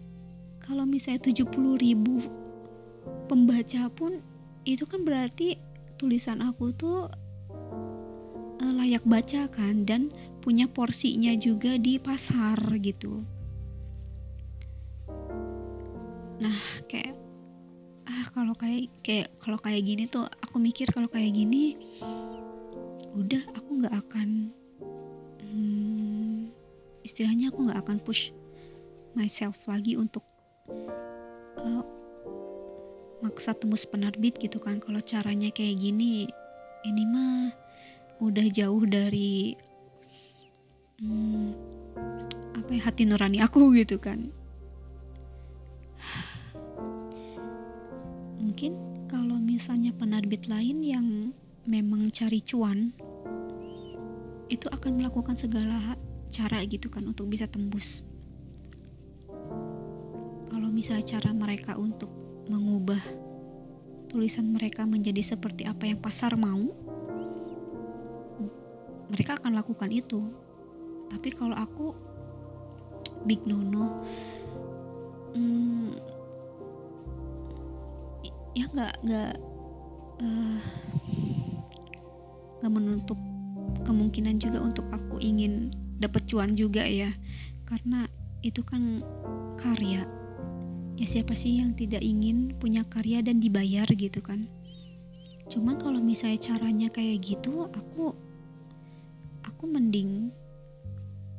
kalau 0.62 0.86
misalnya 0.86 1.30
70 1.30 1.78
ribu 1.78 2.22
pembaca 3.30 3.86
pun 3.92 4.18
itu 4.66 4.82
kan 4.86 5.07
berarti 5.07 5.59
tulisan 5.97 6.42
aku 6.42 6.74
tuh 6.74 7.07
uh, 8.61 8.72
layak 8.76 9.07
baca 9.07 9.47
kan 9.49 9.86
dan 9.86 10.11
punya 10.42 10.66
porsinya 10.70 11.34
juga 11.38 11.78
di 11.78 11.99
pasar 11.99 12.59
gitu. 12.82 13.22
Nah 16.42 16.59
kayak 16.90 17.14
ah 18.07 18.26
kalau 18.30 18.55
kayak 18.55 18.90
kayak 19.03 19.28
kalau 19.42 19.59
kayak 19.59 19.82
gini 19.82 20.07
tuh 20.07 20.26
aku 20.26 20.62
mikir 20.62 20.86
kalau 20.94 21.11
kayak 21.11 21.34
gini 21.34 21.74
udah 23.17 23.43
aku 23.57 23.71
nggak 23.81 23.95
akan 23.97 24.53
hmm, 25.41 26.53
istilahnya 27.01 27.49
aku 27.49 27.64
nggak 27.64 27.81
akan 27.81 27.99
push 28.05 28.37
myself 29.17 29.57
lagi 29.64 29.97
untuk 29.97 30.21
uh, 31.57 31.81
maksa 33.25 33.57
tembus 33.57 33.89
penerbit 33.89 34.37
gitu 34.37 34.61
kan. 34.61 34.77
Kalau 34.77 35.01
caranya 35.01 35.49
kayak 35.49 35.81
gini 35.81 36.29
ini 36.85 37.03
mah 37.09 37.57
udah 38.21 38.47
jauh 38.53 38.85
dari 38.85 39.57
hmm, 41.01 41.49
apa 42.61 42.71
ya 42.77 42.81
hati 42.85 43.09
nurani 43.09 43.41
aku 43.41 43.73
gitu 43.81 43.97
kan. 43.97 44.29
Mungkin 48.37 48.73
kalau 49.09 49.41
misalnya 49.41 49.97
penerbit 49.97 50.53
lain 50.53 50.85
yang 50.85 51.07
memang 51.64 52.12
cari 52.12 52.45
cuan 52.45 52.95
itu 54.47 54.66
akan 54.70 55.03
melakukan 55.03 55.34
segala 55.34 55.99
cara 56.30 56.62
gitu 56.66 56.90
kan 56.90 57.07
untuk 57.07 57.26
bisa 57.30 57.47
tembus 57.47 58.07
kalau 60.51 60.70
misalnya 60.70 61.07
cara 61.18 61.30
mereka 61.34 61.74
untuk 61.78 62.11
mengubah 62.47 62.99
tulisan 64.16 64.49
mereka 64.49 64.86
menjadi 64.88 65.36
seperti 65.36 65.68
apa 65.68 65.84
yang 65.84 66.01
pasar 66.01 66.38
mau, 66.38 66.72
mereka 69.12 69.36
akan 69.36 69.59
lakukan 69.59 69.92
itu. 69.92 70.24
Tapi 71.12 71.28
kalau 71.36 71.53
aku 71.53 71.92
big 73.28 73.44
no 73.44 73.61
no, 73.61 73.84
hmm, 75.36 76.01
ya 78.57 78.64
nggak 78.72 78.94
nggak 79.05 79.32
uh, 80.24 80.59
nggak 82.62 82.72
menutup 82.72 83.20
kemungkinan 83.87 84.43
juga 84.43 84.59
untuk 84.59 84.91
aku 84.91 85.22
ingin 85.22 85.70
dapat 86.03 86.26
cuan 86.26 86.59
juga 86.59 86.82
ya, 86.82 87.14
karena 87.64 88.11
itu 88.43 88.66
kan 88.66 89.07
karya. 89.55 90.03
Ya 90.97 91.07
siapa 91.07 91.37
sih 91.39 91.61
yang 91.62 91.78
tidak 91.78 92.03
ingin 92.03 92.57
punya 92.59 92.82
karya 92.89 93.22
dan 93.22 93.39
dibayar 93.39 93.87
gitu 93.87 94.18
kan? 94.18 94.51
Cuman 95.47 95.78
kalau 95.78 96.03
misalnya 96.03 96.43
caranya 96.43 96.89
kayak 96.91 97.22
gitu 97.22 97.70
aku 97.70 98.16
aku 99.47 99.64
mending 99.70 100.34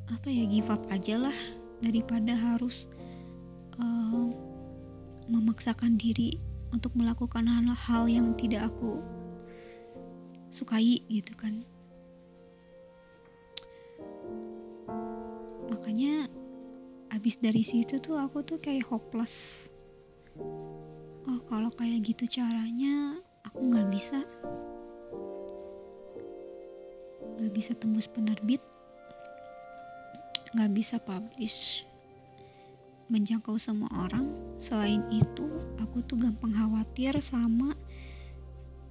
apa 0.07 0.31
ya 0.31 0.47
give 0.47 0.71
up 0.71 0.79
aja 0.87 1.19
lah 1.19 1.37
daripada 1.83 2.31
harus 2.33 2.87
uh, 3.77 4.25
memaksakan 5.27 5.99
diri 5.99 6.39
untuk 6.71 6.95
melakukan 6.95 7.43
hal-hal 7.47 8.07
yang 8.07 8.31
tidak 8.39 8.71
aku 8.71 9.03
sukai 10.47 11.03
gitu 11.11 11.35
kan 11.35 11.67
makanya 15.67 16.27
abis 17.11 17.39
dari 17.39 17.63
situ 17.63 17.99
tuh 18.03 18.19
aku 18.19 18.43
tuh 18.43 18.59
kayak 18.59 18.87
hopeless. 18.91 19.67
Oh 21.27 21.39
kalau 21.47 21.71
kayak 21.75 22.03
gitu 22.07 22.27
caranya 22.27 23.19
aku 23.43 23.59
nggak 23.71 23.87
bisa. 23.91 24.19
Nggak 27.37 27.53
bisa 27.53 27.71
tembus 27.75 28.07
penerbit. 28.07 28.63
Nggak 30.55 30.71
bisa 30.75 30.95
publish. 30.99 31.83
Menjangkau 33.07 33.55
semua 33.55 33.87
orang. 34.03 34.27
Selain 34.59 35.03
itu 35.13 35.47
aku 35.79 36.03
tuh 36.03 36.19
gampang 36.19 36.51
khawatir 36.51 37.15
sama 37.23 37.75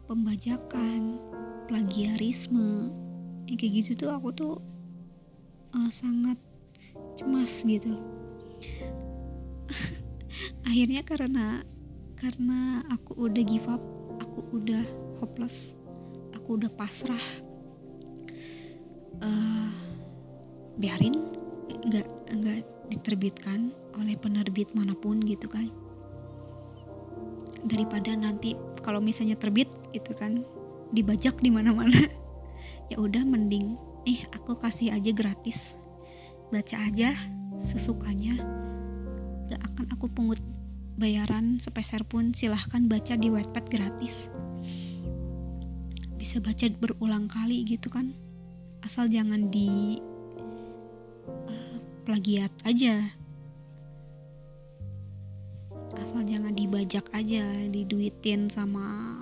pembajakan 0.09 1.21
plagiarisme. 1.69 2.89
Yang 3.51 3.57
kayak 3.61 3.73
gitu 3.83 3.91
tuh 4.07 4.11
aku 4.15 4.29
tuh 4.33 4.55
uh, 5.75 5.91
sangat 5.91 6.39
cemas 7.17 7.65
gitu. 7.65 7.97
Akhirnya 10.69 11.03
karena 11.03 11.65
karena 12.17 12.85
aku 12.93 13.29
udah 13.29 13.45
give 13.45 13.69
up 13.69 13.81
aku 14.21 14.45
udah 14.57 14.85
hopeless 15.21 15.77
aku 16.37 16.61
udah 16.61 16.71
pasrah. 16.77 17.27
Uh, 19.19 19.73
biarin 20.77 21.17
nggak 21.89 22.07
nggak 22.37 22.61
diterbitkan 22.93 23.73
oleh 23.97 24.15
penerbit 24.15 24.71
mana 24.77 24.95
pun 24.95 25.19
gitu 25.25 25.49
kan. 25.49 25.73
Daripada 27.67 28.15
nanti 28.15 28.55
kalau 28.85 29.03
misalnya 29.03 29.35
terbit 29.35 29.67
gitu 29.91 30.15
kan 30.15 30.45
dibajak 30.93 31.41
di 31.41 31.51
mana-mana. 31.51 32.07
Ya 32.87 33.03
udah 33.03 33.27
mending 33.27 33.75
eh 34.07 34.23
aku 34.31 34.55
kasih 34.63 34.95
aja 34.95 35.11
gratis 35.11 35.75
baca 36.51 36.77
aja 36.79 37.11
sesukanya. 37.59 38.39
Gak 39.51 39.63
akan 39.73 39.87
aku 39.95 40.07
pungut 40.11 40.43
bayaran 40.99 41.59
sepeser 41.59 42.03
pun. 42.07 42.35
Silahkan 42.35 42.87
baca 42.87 43.15
di 43.19 43.29
Wattpad 43.31 43.67
gratis. 43.71 44.31
Bisa 46.17 46.43
baca 46.43 46.67
berulang 46.71 47.27
kali 47.31 47.63
gitu 47.67 47.91
kan. 47.91 48.15
Asal 48.83 49.11
jangan 49.11 49.51
di 49.51 49.99
uh, 51.27 51.77
plagiat 52.07 52.53
aja. 52.67 53.03
Asal 55.97 56.29
jangan 56.29 56.53
dibajak 56.53 57.09
aja 57.17 57.43
diduitin 57.73 58.53
sama 58.53 59.19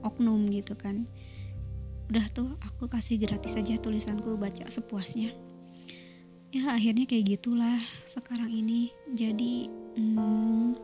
oknum 0.00 0.48
gitu 0.48 0.72
kan. 0.78 1.04
Udah 2.08 2.26
tuh 2.32 2.56
aku 2.64 2.88
kasih 2.90 3.20
gratis 3.20 3.54
aja 3.54 3.78
tulisanku 3.78 4.34
baca 4.34 4.66
sepuasnya 4.66 5.49
ya 6.50 6.74
akhirnya 6.74 7.06
kayak 7.06 7.38
gitulah 7.38 7.78
sekarang 8.02 8.50
ini. 8.50 8.90
Jadi 9.14 9.70
hmm, 9.98 10.74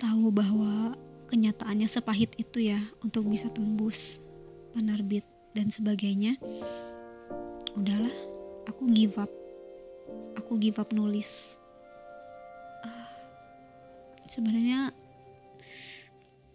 tahu 0.00 0.32
bahwa 0.32 0.96
kenyataannya 1.28 1.88
sepahit 1.88 2.32
itu 2.40 2.72
ya 2.72 2.80
untuk 3.04 3.28
bisa 3.28 3.52
tembus 3.52 4.24
penerbit 4.72 5.24
dan 5.52 5.68
sebagainya. 5.68 6.40
Udahlah 7.76 8.12
aku 8.64 8.88
give 8.92 9.20
up. 9.20 9.30
Aku 10.40 10.56
give 10.56 10.80
up 10.80 10.88
nulis. 10.96 11.60
Uh, 12.80 13.08
sebenarnya 14.24 14.96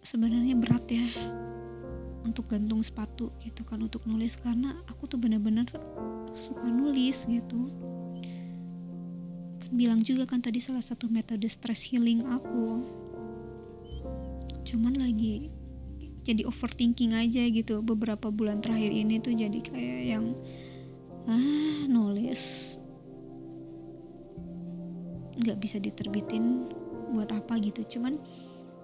sebenarnya 0.02 0.58
berat 0.58 0.84
ya 0.90 1.06
untuk 2.24 2.48
gantung 2.48 2.80
sepatu 2.80 3.30
gitu 3.44 3.62
kan 3.62 3.78
untuk 3.84 4.02
nulis. 4.08 4.34
Karena 4.40 4.74
aku 4.88 5.06
tuh 5.06 5.20
bener-bener 5.20 5.68
suka 6.34 6.66
nulis 6.66 7.28
gitu. 7.28 7.70
Kan 9.60 9.72
bilang 9.76 10.00
juga 10.00 10.24
kan 10.26 10.40
tadi 10.40 10.58
salah 10.58 10.82
satu 10.82 11.06
metode 11.12 11.46
stress 11.46 11.84
healing 11.86 12.24
aku. 12.26 12.82
Cuman 14.64 14.96
lagi 14.96 15.52
jadi 16.24 16.48
overthinking 16.48 17.12
aja 17.12 17.44
gitu. 17.52 17.84
Beberapa 17.84 18.32
bulan 18.32 18.64
terakhir 18.64 18.90
ini 18.90 19.20
tuh 19.20 19.36
jadi 19.36 19.60
kayak 19.60 20.02
yang 20.08 20.24
ah 21.28 21.84
nulis. 21.86 22.76
Nggak 25.36 25.60
bisa 25.60 25.76
diterbitin 25.76 26.72
buat 27.12 27.28
apa 27.30 27.60
gitu. 27.60 27.84
Cuman 27.84 28.16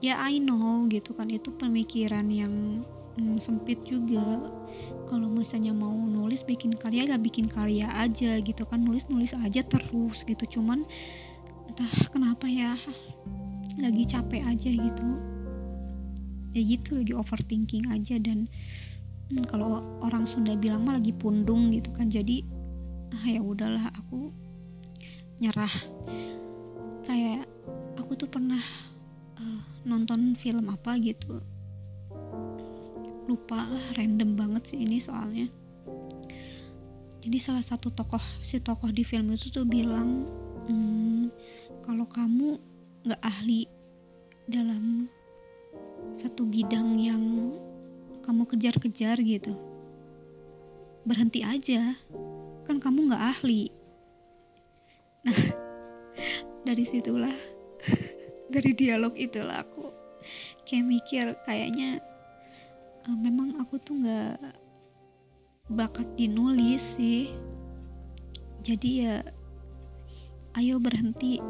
ya 0.05 0.20
I 0.20 0.36
know 0.36 0.84
gitu 0.93 1.16
kan 1.16 1.32
itu 1.32 1.49
pemikiran 1.57 2.28
yang 2.28 2.84
hmm, 3.19 3.37
sempit 3.41 3.83
juga. 3.83 4.23
Kalau 5.11 5.27
misalnya 5.27 5.75
mau 5.75 5.93
nulis 5.93 6.47
bikin 6.47 6.77
karya 6.79 7.09
ya 7.11 7.19
bikin 7.19 7.51
karya 7.51 7.91
aja 7.91 8.39
gitu 8.39 8.63
kan. 8.69 8.83
Nulis 8.83 9.11
nulis 9.11 9.35
aja 9.35 9.63
terus 9.67 10.23
gitu. 10.23 10.61
Cuman 10.61 10.87
entah 11.67 11.91
kenapa 12.11 12.47
ya 12.47 12.79
lagi 13.81 14.05
capek 14.07 14.43
aja 14.47 14.71
gitu. 14.71 15.09
Ya 16.55 16.63
gitu 16.67 16.99
lagi 16.99 17.15
overthinking 17.15 17.91
aja 17.91 18.19
dan 18.19 18.51
hmm, 19.31 19.47
kalau 19.51 19.83
orang 20.03 20.27
Sunda 20.27 20.55
bilang 20.55 20.87
mah 20.87 20.99
lagi 20.99 21.15
pundung 21.15 21.75
gitu 21.75 21.91
kan. 21.95 22.11
Jadi 22.11 22.47
ah 23.11 23.27
ya 23.27 23.43
udahlah 23.43 23.91
aku 23.99 24.31
nyerah. 25.43 25.75
Kayak 27.07 27.49
aku 27.99 28.15
tuh 28.15 28.31
pernah 28.31 28.63
uh, 29.39 29.61
nonton 29.83 30.39
film 30.39 30.71
apa 30.71 30.95
gitu 31.03 31.43
lupa 33.31 33.62
lah 33.62 33.87
random 33.95 34.35
banget 34.35 34.74
sih 34.74 34.83
ini 34.83 34.99
soalnya. 34.99 35.47
Jadi 37.22 37.39
salah 37.39 37.62
satu 37.62 37.95
tokoh 37.95 38.22
si 38.43 38.59
tokoh 38.59 38.91
di 38.91 39.07
film 39.07 39.31
itu 39.31 39.55
tuh 39.55 39.62
bilang 39.62 40.26
hmm, 40.66 41.31
kalau 41.87 42.11
kamu 42.11 42.59
nggak 43.07 43.22
ahli 43.22 43.70
dalam 44.51 45.07
satu 46.11 46.43
bidang 46.43 46.99
yang 46.99 47.55
kamu 48.26 48.43
kejar-kejar 48.51 49.22
gitu 49.22 49.55
berhenti 51.07 51.47
aja. 51.47 51.95
Kan 52.66 52.83
kamu 52.83 53.14
nggak 53.14 53.24
ahli. 53.39 53.70
Nah 55.22 55.41
dari 56.66 56.83
situlah 56.83 57.37
dari 58.55 58.74
dialog 58.74 59.14
itulah 59.14 59.62
aku 59.62 59.87
kayak 60.66 60.87
mikir 60.87 61.26
kayaknya 61.47 62.03
uh, 63.09 63.17
memang 63.17 63.57
aku 63.63 63.81
tuh 63.81 63.97
nggak 63.97 64.37
bakat 65.71 66.09
dinulis 66.19 66.99
sih. 66.99 67.33
Jadi 68.61 69.07
ya 69.07 69.25
ayo 70.59 70.77
berhenti. 70.83 71.41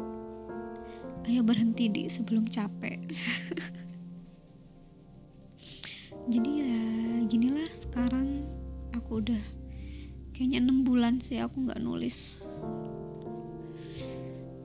Ayo 1.27 1.41
berhenti 1.43 1.91
di 1.91 2.07
sebelum 2.07 2.47
capek. 2.47 3.01
Jadi 6.31 6.49
ya 6.61 6.77
ginilah 7.27 7.71
sekarang 7.73 8.45
aku 8.93 9.25
udah 9.25 9.43
kayaknya 10.31 10.61
enam 10.61 10.85
bulan 10.85 11.19
sih 11.19 11.41
aku 11.41 11.67
nggak 11.67 11.81
nulis. 11.81 12.37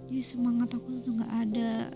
Jadi 0.07 0.23
semangat 0.23 0.71
aku 0.77 1.03
tuh 1.03 1.17
nggak 1.19 1.35
ada. 1.35 1.91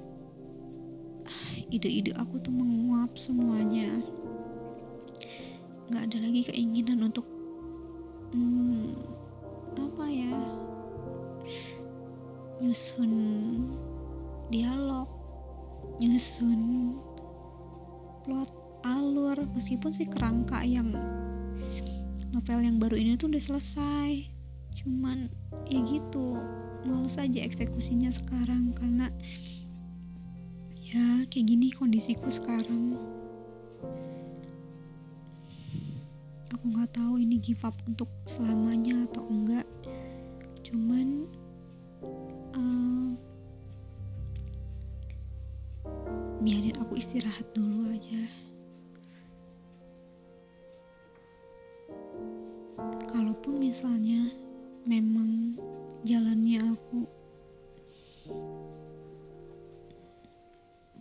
Ide-ide 1.71 2.11
aku 2.19 2.43
tuh 2.43 2.51
menguap 2.51 3.15
semuanya 3.15 4.03
nggak 5.91 6.03
ada 6.07 6.19
lagi 6.23 6.41
keinginan 6.47 7.03
untuk 7.03 7.27
hmm, 8.31 8.95
apa 9.75 10.05
ya 10.07 10.39
nyusun 12.63 13.13
dialog 14.55 15.11
nyusun 15.99 16.95
plot 18.25 18.53
alur 18.87 19.37
meskipun 19.53 19.93
sih 19.93 20.09
kerangka 20.09 20.65
yang 20.65 20.95
novel 22.31 22.63
yang 22.63 22.79
baru 22.79 22.97
ini 22.97 23.19
tuh 23.19 23.29
udah 23.29 23.43
selesai. 23.43 24.11
Cuman 24.81 25.29
ya 25.69 25.83
gitu 25.85 26.39
males 26.87 27.21
aja 27.21 27.45
eksekusinya 27.45 28.09
sekarang 28.09 28.73
karena 28.73 29.13
ya 30.81 31.29
kayak 31.29 31.47
gini 31.47 31.69
kondisiku 31.77 32.33
sekarang 32.33 32.97
aku 36.61 36.77
nggak 36.77 36.93
tahu 36.93 37.17
ini 37.17 37.41
give 37.41 37.65
up 37.65 37.73
untuk 37.89 38.13
selamanya 38.29 38.93
atau 39.09 39.25
enggak. 39.33 39.65
Cuman 40.61 41.25
uh, 42.53 43.17
biarin 46.45 46.77
aku 46.85 47.01
istirahat 47.01 47.49
dulu 47.57 47.89
aja. 47.89 48.21
Kalaupun 53.09 53.57
misalnya 53.57 54.29
memang 54.85 55.57
jalannya 56.05 56.61
aku 56.77 57.09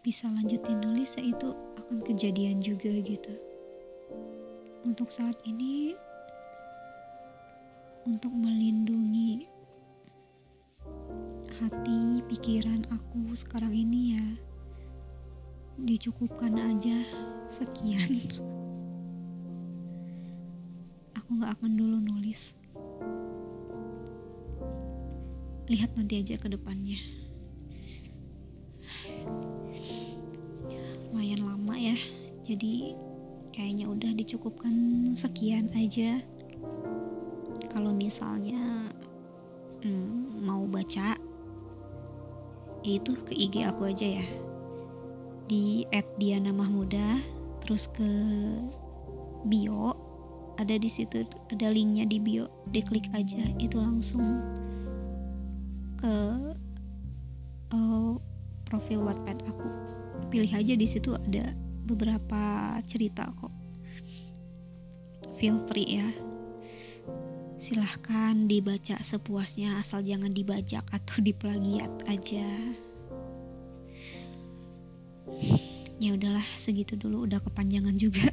bisa 0.07 0.32
lanjutin 0.32 0.80
nulis 0.80 1.20
ya 1.20 1.36
itu 1.36 1.51
akan 1.84 1.99
kejadian 1.99 2.64
juga 2.64 2.95
gitu 3.03 3.49
untuk 4.88 5.11
saat 5.11 5.36
ini 5.43 5.95
untuk 8.07 8.32
melindungi 8.32 9.43
hati 11.59 12.23
pikiran 12.32 12.88
aku 12.88 13.36
sekarang 13.36 13.75
ini 13.75 14.15
ya 14.15 14.25
dicukupkan 15.80 16.55
aja 16.59 17.03
sekian. 17.47 18.19
Aku 21.15 21.30
gak 21.39 21.59
akan 21.59 21.71
dulu 21.75 21.97
nulis. 22.03 22.55
Lihat 25.69 25.93
nanti 25.95 26.19
aja 26.19 26.36
ke 26.36 26.47
depannya. 26.51 26.99
Lumayan 31.09 31.41
lama 31.45 31.75
ya 31.77 31.95
jadi 32.43 32.97
kayaknya 33.60 33.91
udah 33.91 34.12
dicukupkan 34.16 34.76
sekian 35.12 35.68
aja. 35.76 36.24
Kalau 37.68 37.91
misalnya 37.91 38.88
hmm, 39.84 40.47
mau 40.47 40.64
baca 40.64 41.20
itu 42.88 43.12
ke 43.28 43.36
IG 43.36 43.68
aku 43.68 43.91
aja 43.91 44.24
ya. 44.24 44.28
Di 45.51 45.84
@diana 46.16 46.55
mahmuda 46.55 47.20
terus 47.60 47.91
ke 47.91 48.07
bio 49.43 49.91
ada 50.55 50.80
di 50.80 50.88
situ 50.88 51.28
ada 51.51 51.68
linknya 51.68 52.07
di 52.07 52.16
bio 52.16 52.47
diklik 52.72 53.12
aja 53.12 53.43
itu 53.60 53.76
langsung 53.76 54.39
ke 55.99 56.16
uh, 57.76 58.16
profil 58.72 59.03
Wattpad 59.03 59.43
aku. 59.51 59.68
Pilih 60.32 60.55
aja 60.55 60.74
di 60.80 60.88
situ 60.88 61.12
ada 61.12 61.51
beberapa 61.84 62.78
cerita 62.86 63.26
kok 63.34 63.49
feel 65.40 65.56
free 65.72 66.04
ya. 66.04 66.08
Silahkan 67.56 68.36
dibaca 68.44 69.00
sepuasnya 69.00 69.80
asal 69.80 70.04
jangan 70.04 70.36
dibajak 70.36 70.84
atau 70.92 71.24
diplagiat 71.28 71.92
aja. 72.12 72.48
Ya 76.00 76.16
udahlah 76.16 76.44
segitu 76.60 77.00
dulu 77.00 77.24
udah 77.24 77.40
kepanjangan 77.40 77.96
juga. 77.96 78.28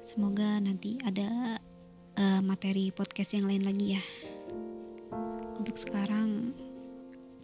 Semoga 0.00 0.56
nanti 0.64 0.96
ada 1.04 1.60
uh, 2.16 2.40
materi 2.40 2.88
podcast 2.88 3.36
yang 3.36 3.52
lain 3.52 3.68
lagi 3.68 4.00
ya. 4.00 4.02
Untuk 5.60 5.76
sekarang 5.76 6.56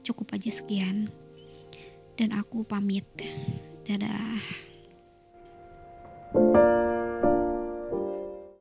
cukup 0.01 0.41
aja 0.41 0.49
sekian. 0.49 1.13
Dan 2.17 2.33
aku 2.33 2.65
pamit. 2.65 3.05
Dadah 3.85 4.64